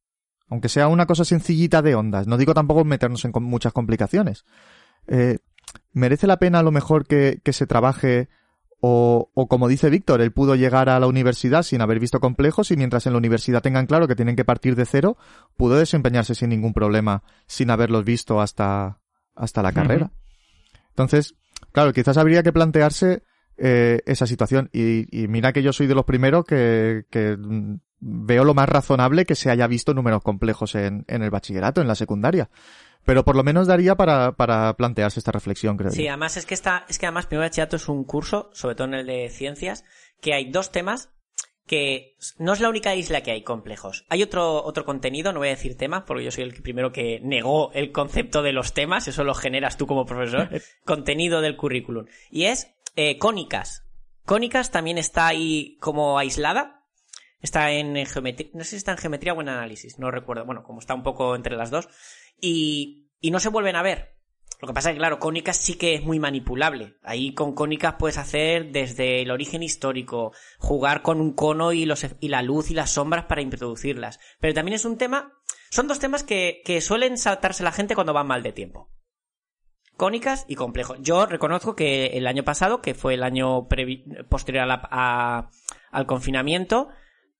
[0.49, 4.45] aunque sea una cosa sencillita de ondas, no digo tampoco meternos en muchas complicaciones,
[5.07, 5.39] eh,
[5.97, 8.28] merece la pena a lo mejor que, que se trabaje
[8.80, 12.70] o, o como dice Víctor, él pudo llegar a la universidad sin haber visto complejos
[12.70, 15.16] y mientras en la universidad tengan claro que tienen que partir de cero,
[15.57, 19.01] pudo desempeñarse sin ningún problema sin haberlos visto hasta,
[19.34, 20.12] hasta la carrera.
[20.90, 21.34] Entonces,
[21.72, 23.22] claro, quizás habría que plantearse
[23.57, 24.68] eh, esa situación.
[24.74, 27.38] Y, y mira que yo soy de los primeros que, que
[28.01, 31.88] veo lo más razonable que se haya visto números complejos en, en el bachillerato, en
[31.88, 32.51] la secundaria.
[33.07, 36.11] Pero por lo menos daría para, para plantearse esta reflexión, creo Sí, yo.
[36.11, 38.95] además es que está, es que además primer bachillerato es un curso, sobre todo en
[38.95, 39.85] el de ciencias,
[40.21, 41.11] que hay dos temas
[41.67, 44.05] que no es la única isla que hay complejos.
[44.09, 47.21] Hay otro, otro contenido, no voy a decir temas, porque yo soy el primero que
[47.23, 50.49] negó el concepto de los temas, eso lo generas tú como profesor,
[50.85, 52.07] contenido del currículum.
[52.31, 53.85] Y es eh, cónicas.
[54.25, 56.85] Cónicas también está ahí como aislada.
[57.43, 60.45] Está en geometría, no sé si está en geometría o en análisis, no recuerdo.
[60.47, 61.89] Bueno, como está un poco entre las dos.
[62.41, 64.16] Y, y no se vuelven a ver.
[64.61, 66.97] Lo que pasa es que, claro, cónicas sí que es muy manipulable.
[67.03, 72.07] Ahí con cónicas puedes hacer desde el origen histórico, jugar con un cono y, los,
[72.20, 74.18] y la luz y las sombras para introducirlas.
[74.41, 75.34] Pero también es un tema,
[75.70, 78.91] son dos temas que, suelen saltarse la gente cuando van mal de tiempo.
[79.99, 80.99] Cónicas y complejos.
[81.01, 83.68] Yo reconozco que el año pasado, que fue el año
[84.30, 85.51] posterior a-
[85.91, 86.89] al confinamiento,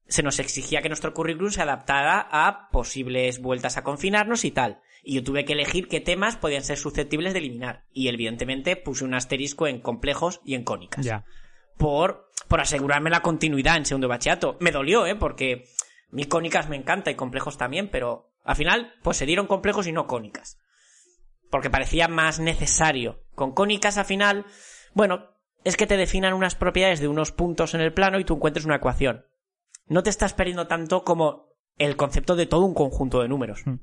[0.07, 4.81] se nos exigía que nuestro currículum se adaptara a posibles vueltas a confinarnos y tal.
[5.09, 7.85] Y yo tuve que elegir qué temas podían ser susceptibles de eliminar.
[7.93, 11.05] Y evidentemente puse un asterisco en complejos y en cónicas.
[11.07, 11.25] Ya.
[11.79, 14.57] Por, por asegurarme la continuidad en segundo de bachillerato.
[14.59, 15.15] Me dolió, ¿eh?
[15.15, 15.65] Porque
[16.11, 19.93] mis cónicas me encanta y complejos también, pero Al final, pues se dieron complejos y
[19.93, 20.59] no cónicas.
[21.51, 23.23] Porque parecía más necesario.
[23.35, 24.45] Con cónicas al final,
[24.95, 25.31] bueno,
[25.65, 28.65] es que te definan unas propiedades de unos puntos en el plano y tú encuentres
[28.65, 29.25] una ecuación.
[29.87, 33.75] No te estás perdiendo tanto como el concepto de todo un conjunto de números, Mm.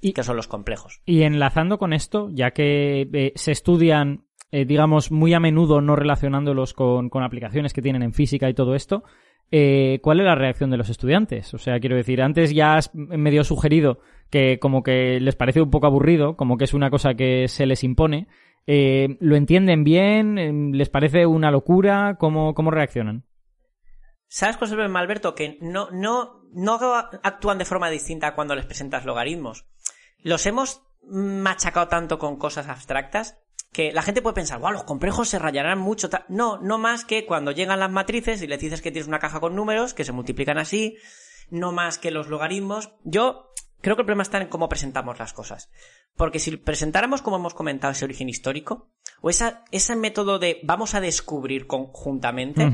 [0.00, 1.00] Y- que son los complejos.
[1.04, 5.96] Y enlazando con esto, ya que eh, se estudian, eh, digamos, muy a menudo, no
[5.96, 9.02] relacionándolos con, con aplicaciones que tienen en física y todo esto,
[9.50, 11.52] eh, ¿cuál es la reacción de los estudiantes?
[11.54, 15.70] O sea, quiero decir, antes ya has medio sugerido que como que les parece un
[15.70, 18.28] poco aburrido, como que es una cosa que se les impone.
[18.66, 20.72] ¿Lo entienden bien?
[20.76, 22.16] ¿Les parece una locura?
[22.20, 23.24] ¿Cómo, cómo reaccionan?
[24.26, 25.34] ¿Sabes cuál es el problema, Alberto?
[25.34, 26.78] Que no, no, no
[27.22, 29.64] actúan de forma distinta cuando les presentas logaritmos.
[30.22, 33.38] Los hemos machacado tanto con cosas abstractas
[33.72, 36.08] que la gente puede pensar, wow, los complejos se rayarán mucho.
[36.08, 36.26] ta-".
[36.28, 39.40] No, no más que cuando llegan las matrices y les dices que tienes una caja
[39.40, 40.96] con números que se multiplican así,
[41.50, 42.92] no más que los logaritmos.
[43.04, 45.70] Yo creo que el problema está en cómo presentamos las cosas.
[46.16, 48.90] Porque si presentáramos, como hemos comentado, ese origen histórico,
[49.20, 52.70] o esa, ese método de vamos a descubrir conjuntamente.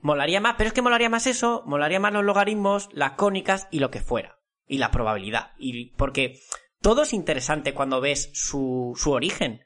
[0.00, 3.78] Molaría más, pero es que molaría más eso, molaría más los logaritmos, las cónicas y
[3.78, 4.38] lo que fuera.
[4.72, 5.50] Y la probabilidad.
[5.58, 6.40] Y porque
[6.80, 9.62] todo es interesante cuando ves su, su origen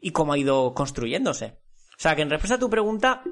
[0.00, 1.60] y cómo ha ido construyéndose.
[1.96, 3.22] O sea que en respuesta a tu pregunta,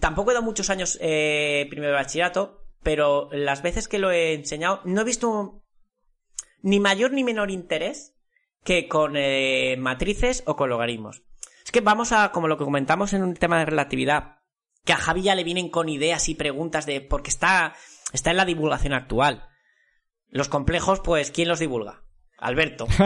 [0.00, 4.34] tampoco he dado muchos años eh, primero de bachillerato, pero las veces que lo he
[4.34, 5.62] enseñado, no he visto
[6.60, 8.16] ni mayor ni menor interés
[8.64, 11.22] que con eh, matrices o con logaritmos.
[11.64, 14.38] Es que vamos a, como lo que comentamos en un tema de relatividad,
[14.84, 17.76] que a Javi ya le vienen con ideas y preguntas de porque está
[18.12, 19.48] está en la divulgación actual.
[20.34, 22.02] Los complejos, pues ¿quién los divulga?
[22.36, 22.86] Alberto.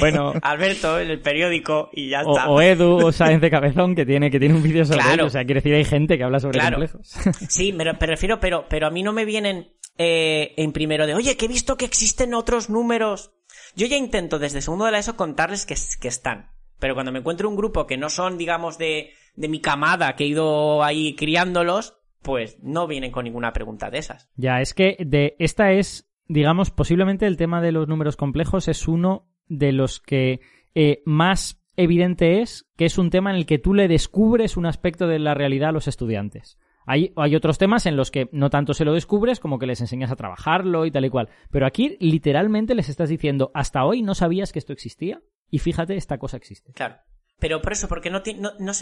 [0.00, 0.32] Bueno.
[0.42, 2.48] Alberto en el periódico y ya está.
[2.48, 5.14] o Edu o Sáenz de Cabezón, que tiene, que tiene un vídeo sobre Claro.
[5.14, 5.26] ello.
[5.26, 6.78] O sea, quiero decir, hay gente que habla sobre Claro.
[6.78, 7.08] complejos.
[7.48, 11.14] Sí, me, me refiero, pero, pero a mí no me vienen eh, en primero de,
[11.14, 13.32] oye, que he visto que existen otros números.
[13.76, 16.50] Yo ya intento desde segundo de la ESO contarles que, que están.
[16.78, 20.24] Pero cuando me encuentro un grupo que no son, digamos, de, de mi camada, que
[20.24, 21.97] he ido ahí criándolos,
[22.28, 24.28] pues no vienen con ninguna pregunta de esas.
[24.36, 28.86] Ya, es que de esta es, digamos, posiblemente el tema de los números complejos es
[28.86, 30.40] uno de los que
[30.74, 34.66] eh, más evidente es que es un tema en el que tú le descubres un
[34.66, 36.58] aspecto de la realidad a los estudiantes.
[36.84, 39.80] Hay, hay otros temas en los que no tanto se lo descubres como que les
[39.80, 41.30] enseñas a trabajarlo y tal y cual.
[41.50, 45.96] Pero aquí literalmente les estás diciendo, hasta hoy no sabías que esto existía y fíjate,
[45.96, 46.74] esta cosa existe.
[46.74, 46.96] Claro.
[47.38, 48.72] Pero por eso, porque no, no, no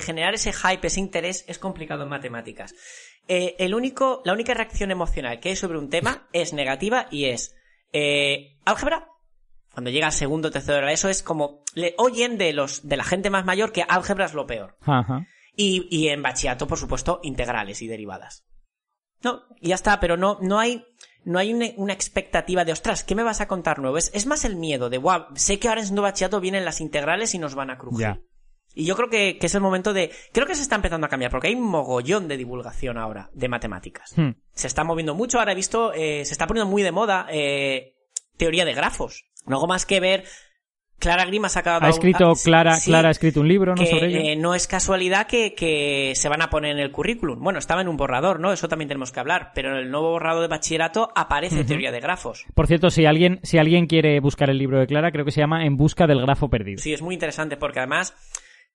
[0.00, 2.74] generar ese hype, ese interés es complicado en matemáticas.
[3.28, 7.26] Eh, el único, la única reacción emocional que hay sobre un tema es negativa y
[7.26, 7.54] es
[7.92, 9.08] eh, álgebra.
[9.72, 13.04] Cuando llega al segundo o tercero ESO es como le oyen de los de la
[13.04, 14.78] gente más mayor que álgebra es lo peor.
[14.80, 15.26] Ajá.
[15.54, 18.46] Y, y en bachillerato, por supuesto, integrales y derivadas.
[19.22, 20.86] No, y ya está, pero no, no hay,
[21.26, 23.98] no hay una, una expectativa de, ostras, ¿qué me vas a contar nuevo?
[23.98, 26.80] Es, es más el miedo de, wow, sé que ahora en segundo bachillerato vienen las
[26.80, 28.22] integrales y nos van a crujir.
[28.74, 31.10] Y yo creo que, que es el momento de, creo que se está empezando a
[31.10, 34.12] cambiar, porque hay un mogollón de divulgación ahora de matemáticas.
[34.16, 34.30] Hmm.
[34.52, 37.96] Se está moviendo mucho, ahora he visto, eh, se está poniendo muy de moda, eh,
[38.36, 39.24] teoría de grafos.
[39.46, 40.24] No hago más que ver,
[40.98, 41.84] Clara Grima ha sacado...
[41.84, 43.82] Ha escrito, ah, Clara, sí, Clara ha escrito un libro, ¿no?
[43.82, 44.18] que Sobre ello.
[44.18, 47.38] eh, no es casualidad que, que se van a poner en el currículum.
[47.42, 48.52] Bueno, estaba en un borrador, ¿no?
[48.52, 49.52] Eso también tenemos que hablar.
[49.54, 52.44] Pero en el nuevo borrador de bachillerato aparece teoría de grafos.
[52.54, 55.40] Por cierto, si alguien, si alguien quiere buscar el libro de Clara, creo que se
[55.40, 56.80] llama En busca del grafo perdido.
[56.80, 58.14] Sí, es muy interesante porque además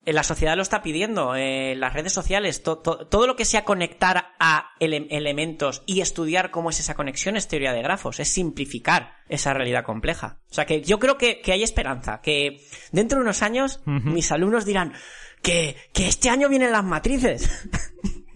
[0.06, 1.36] la sociedad lo está pidiendo.
[1.36, 6.02] eh, las redes sociales, to- to- todo lo que sea conectar a ele- elementos y
[6.02, 8.20] estudiar cómo es esa conexión es teoría de grafos.
[8.20, 10.40] Es simplificar esa realidad compleja.
[10.50, 12.22] O sea que yo creo que, que hay esperanza.
[12.22, 14.94] Que dentro de unos años mis alumnos dirán
[15.44, 17.70] que, que este año vienen las matrices.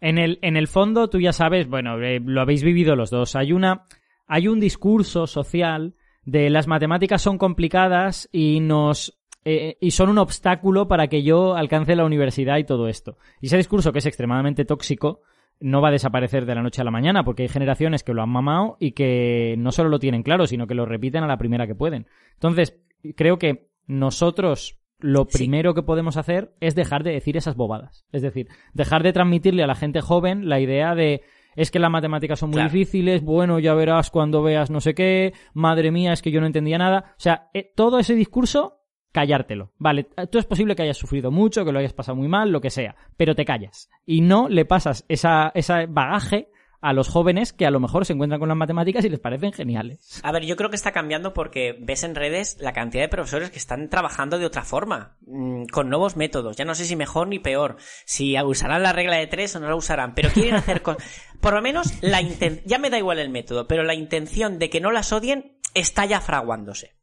[0.00, 3.36] En el, en el fondo, tú ya sabes, bueno, eh, lo habéis vivido los dos.
[3.36, 3.86] Hay una,
[4.26, 9.16] hay un discurso social de las matemáticas son complicadas y nos
[9.48, 13.16] eh, y son un obstáculo para que yo alcance la universidad y todo esto.
[13.40, 15.20] Y ese discurso que es extremadamente tóxico
[15.60, 18.22] no va a desaparecer de la noche a la mañana porque hay generaciones que lo
[18.22, 21.38] han mamado y que no solo lo tienen claro, sino que lo repiten a la
[21.38, 22.06] primera que pueden.
[22.34, 22.76] Entonces,
[23.14, 25.38] creo que nosotros lo Sí.
[25.38, 28.04] primero que podemos hacer es dejar de decir esas bobadas.
[28.12, 31.22] Es decir, dejar de transmitirle a la gente joven la idea de
[31.54, 32.70] es que las matemáticas son muy Claro.
[32.72, 36.46] difíciles, bueno, ya verás cuando veas no sé qué, madre mía, es que yo no
[36.46, 37.12] entendía nada.
[37.12, 38.80] O sea, eh, todo ese discurso,
[39.12, 39.72] callártelo.
[39.78, 42.60] Vale, tú es posible que hayas sufrido mucho, que lo hayas pasado muy mal, lo
[42.60, 43.90] que sea, pero te callas.
[44.04, 46.50] Y no le pasas esa, ese bagaje
[46.80, 49.52] a los jóvenes que a lo mejor se encuentran con las matemáticas y les parecen
[49.52, 50.20] geniales.
[50.22, 53.50] A ver, yo creo que está cambiando porque ves en redes la cantidad de profesores
[53.50, 56.56] que están trabajando de otra forma, mm, con nuevos métodos.
[56.56, 59.68] Ya no sé si mejor ni peor, si usarán la regla de tres o no
[59.68, 60.96] la usarán, pero quieren hacer con...
[61.40, 62.62] Por lo menos la inten...
[62.64, 66.06] ya me da igual el método, pero la intención de que no las odien está
[66.06, 66.96] ya fraguándose.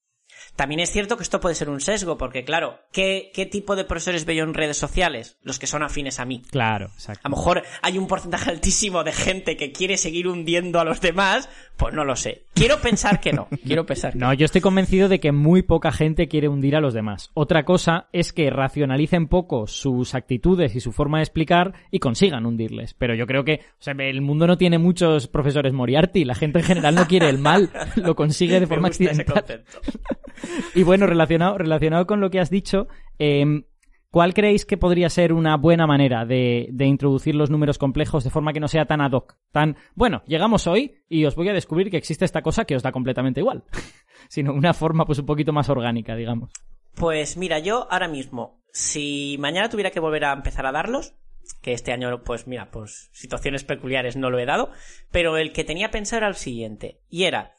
[0.55, 3.85] También es cierto que esto puede ser un sesgo, porque claro, ¿qué, qué tipo de
[3.85, 5.37] profesores veo en redes sociales?
[5.41, 6.43] Los que son afines a mí.
[6.51, 7.21] Claro, exacto.
[7.23, 11.01] A lo mejor hay un porcentaje altísimo de gente que quiere seguir hundiendo a los
[11.01, 12.43] demás, pues no lo sé.
[12.53, 13.47] Quiero pensar que no.
[13.65, 16.81] Quiero pensar que No, yo estoy convencido de que muy poca gente quiere hundir a
[16.81, 17.31] los demás.
[17.33, 22.45] Otra cosa es que racionalicen poco sus actitudes y su forma de explicar y consigan
[22.45, 22.93] hundirles.
[22.93, 26.25] Pero yo creo que, o sea, el mundo no tiene muchos profesores Moriarty.
[26.25, 29.21] La gente en general no quiere el mal, lo consigue de Me forma gusta ese
[29.21, 29.63] accidental.
[30.75, 32.87] Y bueno, relacionado, relacionado con lo que has dicho,
[33.19, 33.63] em,
[34.09, 38.29] ¿cuál creéis que podría ser una buena manera de, de introducir los números complejos de
[38.29, 39.37] forma que no sea tan ad hoc?
[39.51, 42.83] Tan, bueno, llegamos hoy y os voy a descubrir que existe esta cosa que os
[42.83, 43.63] da completamente igual.
[44.29, 46.51] Sino una forma pues un poquito más orgánica, digamos.
[46.95, 51.15] Pues mira, yo ahora mismo, si mañana tuviera que volver a empezar a darlos,
[51.61, 54.71] que este año, pues mira, pues situaciones peculiares no lo he dado,
[55.11, 57.53] pero el que tenía pensado era el siguiente, y era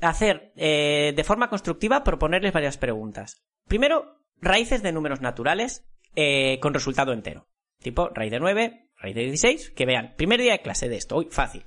[0.00, 3.42] hacer eh, de forma constructiva, proponerles varias preguntas.
[3.66, 5.84] Primero, raíces de números naturales
[6.16, 7.46] eh, con resultado entero.
[7.80, 11.16] Tipo raíz de 9, raíz de 16, que vean, primer día de clase de esto,
[11.16, 11.64] uy, fácil.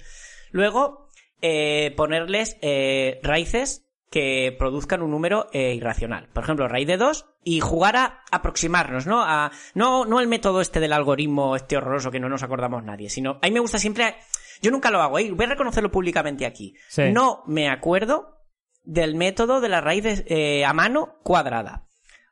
[0.52, 1.10] Luego,
[1.42, 6.30] eh, ponerles eh, raíces que produzcan un número irracional.
[6.32, 9.24] Por ejemplo, raíz de 2 y jugar a aproximarnos, ¿no?
[9.24, 13.10] A, no, no el método este del algoritmo este horroroso que no nos acordamos nadie,
[13.10, 14.16] sino a mí me gusta siempre,
[14.62, 15.32] yo nunca lo hago, ¿eh?
[15.32, 16.76] voy a reconocerlo públicamente aquí.
[16.90, 17.12] Sí.
[17.12, 18.38] No me acuerdo
[18.84, 21.88] del método de la raíz de- eh, a mano cuadrada.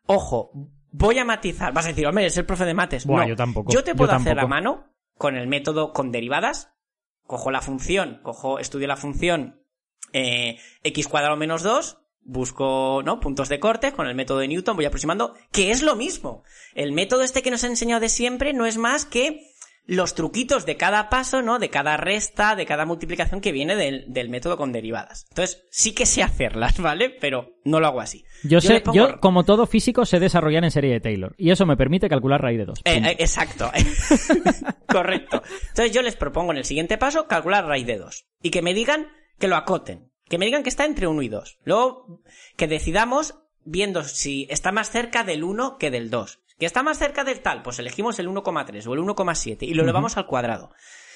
[0.06, 0.52] Ojo,
[0.92, 1.74] voy a matizar.
[1.74, 3.06] Vas a decir, hombre, es el profe de mates.
[3.06, 6.12] Buah, no, yo tampoco, Yo te yo puedo hacer a mano con el método con
[6.12, 6.74] derivadas.
[7.26, 9.64] Cojo la función, cojo, estudio la función
[10.12, 13.20] eh, x cuadrado menos 2, busco ¿no?
[13.22, 16.44] puntos de corte con el método de Newton, voy aproximando, que es lo mismo.
[16.76, 19.51] El método este que nos ha enseñado de siempre no es más que
[19.86, 21.60] los truquitos de cada paso, ¿no?
[21.60, 25.26] De cada resta, de cada multiplicación que viene del, del método con derivadas.
[25.30, 27.10] Entonces, sí que sé hacerlas, ¿vale?
[27.10, 28.24] Pero no lo hago así.
[28.44, 31.36] Yo, sé, pongo- yo, como todo físico, sé desarrollar en serie de Taylor.
[31.38, 32.80] Y eso me permite calcular raíz de 2.
[32.86, 33.72] Eh, eh, exacto.
[34.88, 35.42] Correcto.
[35.70, 38.26] Entonces yo les propongo en el siguiente paso calcular raíz de 2.
[38.42, 39.08] Y que me digan
[39.40, 40.12] que lo acoten.
[40.28, 41.60] Que me digan que está entre 1 y 2.
[41.66, 42.22] Luego
[42.56, 46.40] que decidamos viendo si está más cerca del 1 que del 2.
[46.62, 49.82] Que está más cerca del tal, pues elegimos el 1,3 o el 1,7 y lo
[49.82, 50.70] elevamos al cuadrado.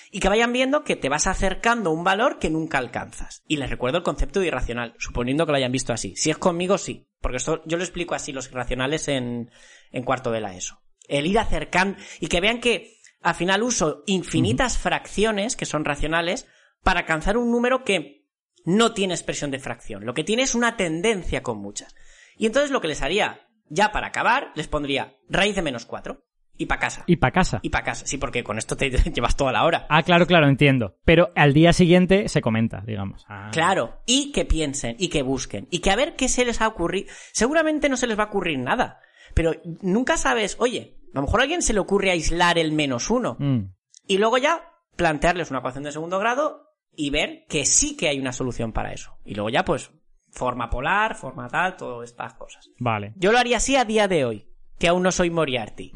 [0.09, 3.43] Y que vayan viendo que te vas acercando a un valor que nunca alcanzas.
[3.47, 6.15] Y les recuerdo el concepto de irracional, suponiendo que lo hayan visto así.
[6.15, 7.11] Si es conmigo, sí.
[7.21, 9.51] Porque esto yo lo explico así, los irracionales en,
[9.91, 10.81] en cuarto de la ESO.
[11.07, 16.47] El ir acercando y que vean que al final uso infinitas fracciones que son racionales
[16.81, 18.25] para alcanzar un número que
[18.63, 20.07] no tiene expresión de fracción.
[20.07, 21.93] Lo que tiene es una tendencia con muchas.
[22.35, 26.21] Y entonces lo que les haría, ya para acabar, les pondría raíz de menos 4
[26.57, 27.03] y para casa.
[27.07, 27.59] Y para casa.
[27.63, 28.05] Y para casa.
[28.05, 29.85] Sí, porque con esto te llevas toda la hora.
[29.89, 30.97] Ah, claro, claro, entiendo.
[31.03, 33.25] Pero al día siguiente se comenta, digamos.
[33.27, 33.49] Ah.
[33.51, 36.67] Claro, y que piensen, y que busquen, y que a ver qué se les ha
[36.67, 37.07] ocurrido.
[37.33, 38.99] Seguramente no se les va a ocurrir nada,
[39.33, 39.51] pero
[39.81, 43.35] nunca sabes, oye, a lo mejor a alguien se le ocurre aislar el menos uno,
[43.39, 43.73] Mm.
[44.07, 48.17] y luego ya plantearles una ecuación de segundo grado y ver que sí que hay
[48.19, 49.17] una solución para eso.
[49.25, 49.91] Y luego ya, pues,
[50.35, 52.69] forma polar, forma tal, todas estas cosas.
[52.77, 53.13] Vale.
[53.15, 54.45] Yo lo haría así a día de hoy,
[54.77, 55.93] que aún no soy Moriarty.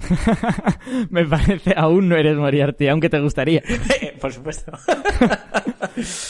[1.10, 3.62] Me parece, aún no eres Moriarty, aunque te gustaría.
[4.22, 4.72] Por supuesto.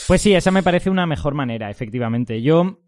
[0.08, 2.42] Pues sí, esa me parece una mejor manera, efectivamente.
[2.42, 2.80] Yo,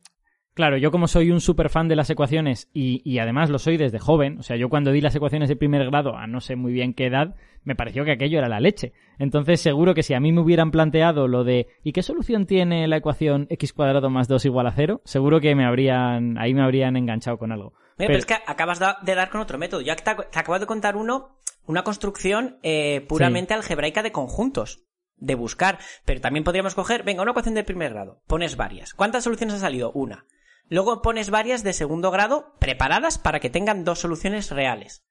[0.55, 3.77] claro, yo como soy un super fan de las ecuaciones y, y además lo soy
[3.77, 6.57] desde joven, o sea, yo cuando di las ecuaciones de primer grado a no sé
[6.57, 7.35] muy bien qué edad,
[7.65, 8.93] me pareció que aquello era la leche.
[9.19, 12.89] Entonces seguro que si a mí me hubieran planteado lo de ¿y qué solución tiene
[12.89, 15.01] la ecuación x cuadrado más 2 igual a 0?
[15.05, 17.75] Seguro que me habrían, ahí me habrían enganchado con algo.
[17.99, 19.81] Mira, pero es que acabas de dar con otro método.
[19.81, 24.85] Ya te, te acabo de contar uno, una construcción eh, puramente algebraica de conjuntos.
[25.17, 25.79] De buscar.
[26.05, 28.23] Pero también podríamos coger, venga, una ecuación de primer grado.
[28.27, 28.93] Pones varias.
[28.93, 29.93] ¿Cuántas soluciones ha salido?
[29.93, 30.27] Una.
[30.73, 35.05] Luego pones varias de segundo grado preparadas para que tengan dos soluciones reales.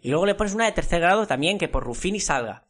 [0.00, 2.66] Y luego le pones una de tercer grado también que por Ruffini salga.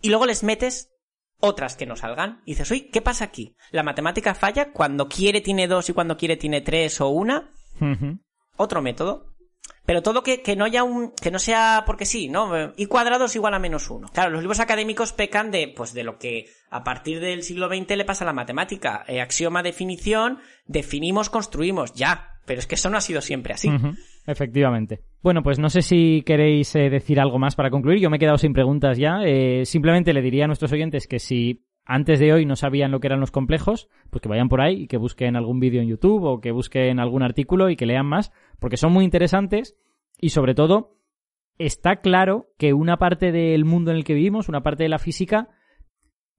[0.00, 0.90] Y luego les metes
[1.38, 2.42] otras que no salgan.
[2.46, 3.54] Y dices, uy, ¿qué pasa aquí?
[3.70, 7.52] La matemática falla cuando quiere tiene dos y cuando quiere tiene tres o una
[8.56, 9.32] otro método.
[9.86, 12.72] Pero todo que, que no haya un, que no sea porque sí, ¿no?
[12.76, 14.08] Y cuadrado es igual a menos uno.
[14.12, 17.96] Claro, los libros académicos pecan de, pues de lo que a partir del siglo XX
[17.96, 19.04] le pasa la matemática.
[19.06, 22.40] Eh, axioma, definición, definimos, construimos, ya.
[22.46, 23.70] Pero es que eso no ha sido siempre así.
[24.26, 25.04] Efectivamente.
[25.22, 28.00] Bueno, pues no sé si queréis eh, decir algo más para concluir.
[28.00, 29.20] Yo me he quedado sin preguntas ya.
[29.24, 32.98] Eh, simplemente le diría a nuestros oyentes que si antes de hoy no sabían lo
[32.98, 35.86] que eran los complejos, pues que vayan por ahí y que busquen algún vídeo en
[35.86, 39.76] YouTube o que busquen algún artículo y que lean más, porque son muy interesantes
[40.20, 40.96] y sobre todo
[41.56, 44.98] está claro que una parte del mundo en el que vivimos, una parte de la
[44.98, 45.50] física,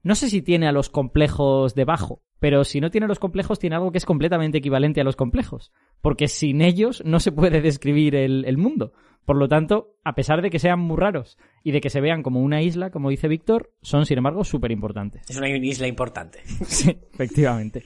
[0.05, 3.75] no sé si tiene a los complejos debajo, pero si no tiene los complejos, tiene
[3.75, 8.13] algo que es completamente equivalente a los complejos, porque sin ellos no se puede describir
[8.15, 8.93] el, el mundo.
[9.25, 12.21] Por lo tanto, a pesar de que sean muy raros y de que se vean
[12.21, 15.27] como una isla, como dice Víctor, son sin embargo súper importantes.
[15.27, 16.41] Es una isla importante.
[16.67, 17.79] Sí, efectivamente.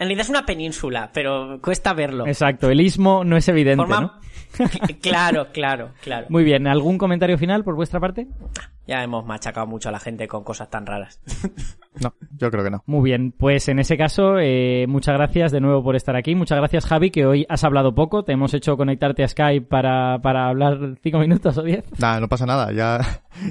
[0.00, 2.26] En realidad es una península, pero cuesta verlo.
[2.26, 4.12] Exacto, el istmo no es evidente, Forma- ¿no?
[5.02, 6.26] claro, claro, claro.
[6.30, 8.26] Muy bien, ¿algún comentario final por vuestra parte?
[8.90, 11.20] Ya hemos machacado mucho a la gente con cosas tan raras.
[12.00, 12.84] No, yo creo que no.
[12.86, 16.36] Muy bien, pues en ese caso, eh, muchas gracias de nuevo por estar aquí.
[16.36, 18.22] Muchas gracias, Javi, que hoy has hablado poco.
[18.24, 21.84] Te hemos hecho conectarte a Skype para, para hablar cinco minutos o diez.
[21.98, 22.72] Nada, no pasa nada.
[22.72, 23.00] Ya,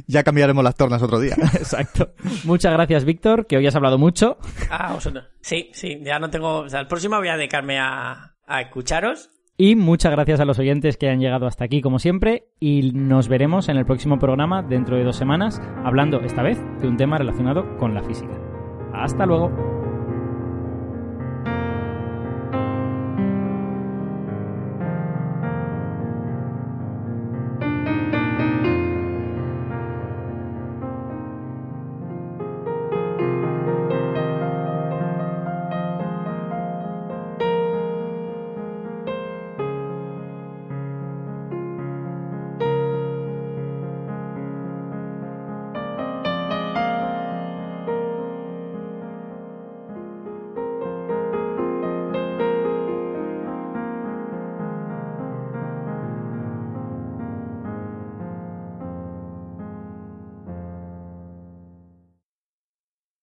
[0.07, 1.35] ya cambiaremos las tornas otro día.
[1.53, 2.13] Exacto.
[2.45, 4.37] Muchas gracias, Víctor, que hoy has hablado mucho.
[4.71, 5.25] Ah, vosotros.
[5.41, 6.59] Sí, sí, ya no tengo.
[6.59, 9.29] O sea, el próximo voy a dedicarme a, a escucharos.
[9.61, 12.45] Y muchas gracias a los oyentes que han llegado hasta aquí, como siempre.
[12.61, 16.87] Y nos veremos en el próximo programa dentro de dos semanas, hablando esta vez de
[16.87, 18.31] un tema relacionado con la física.
[18.93, 19.78] Hasta luego.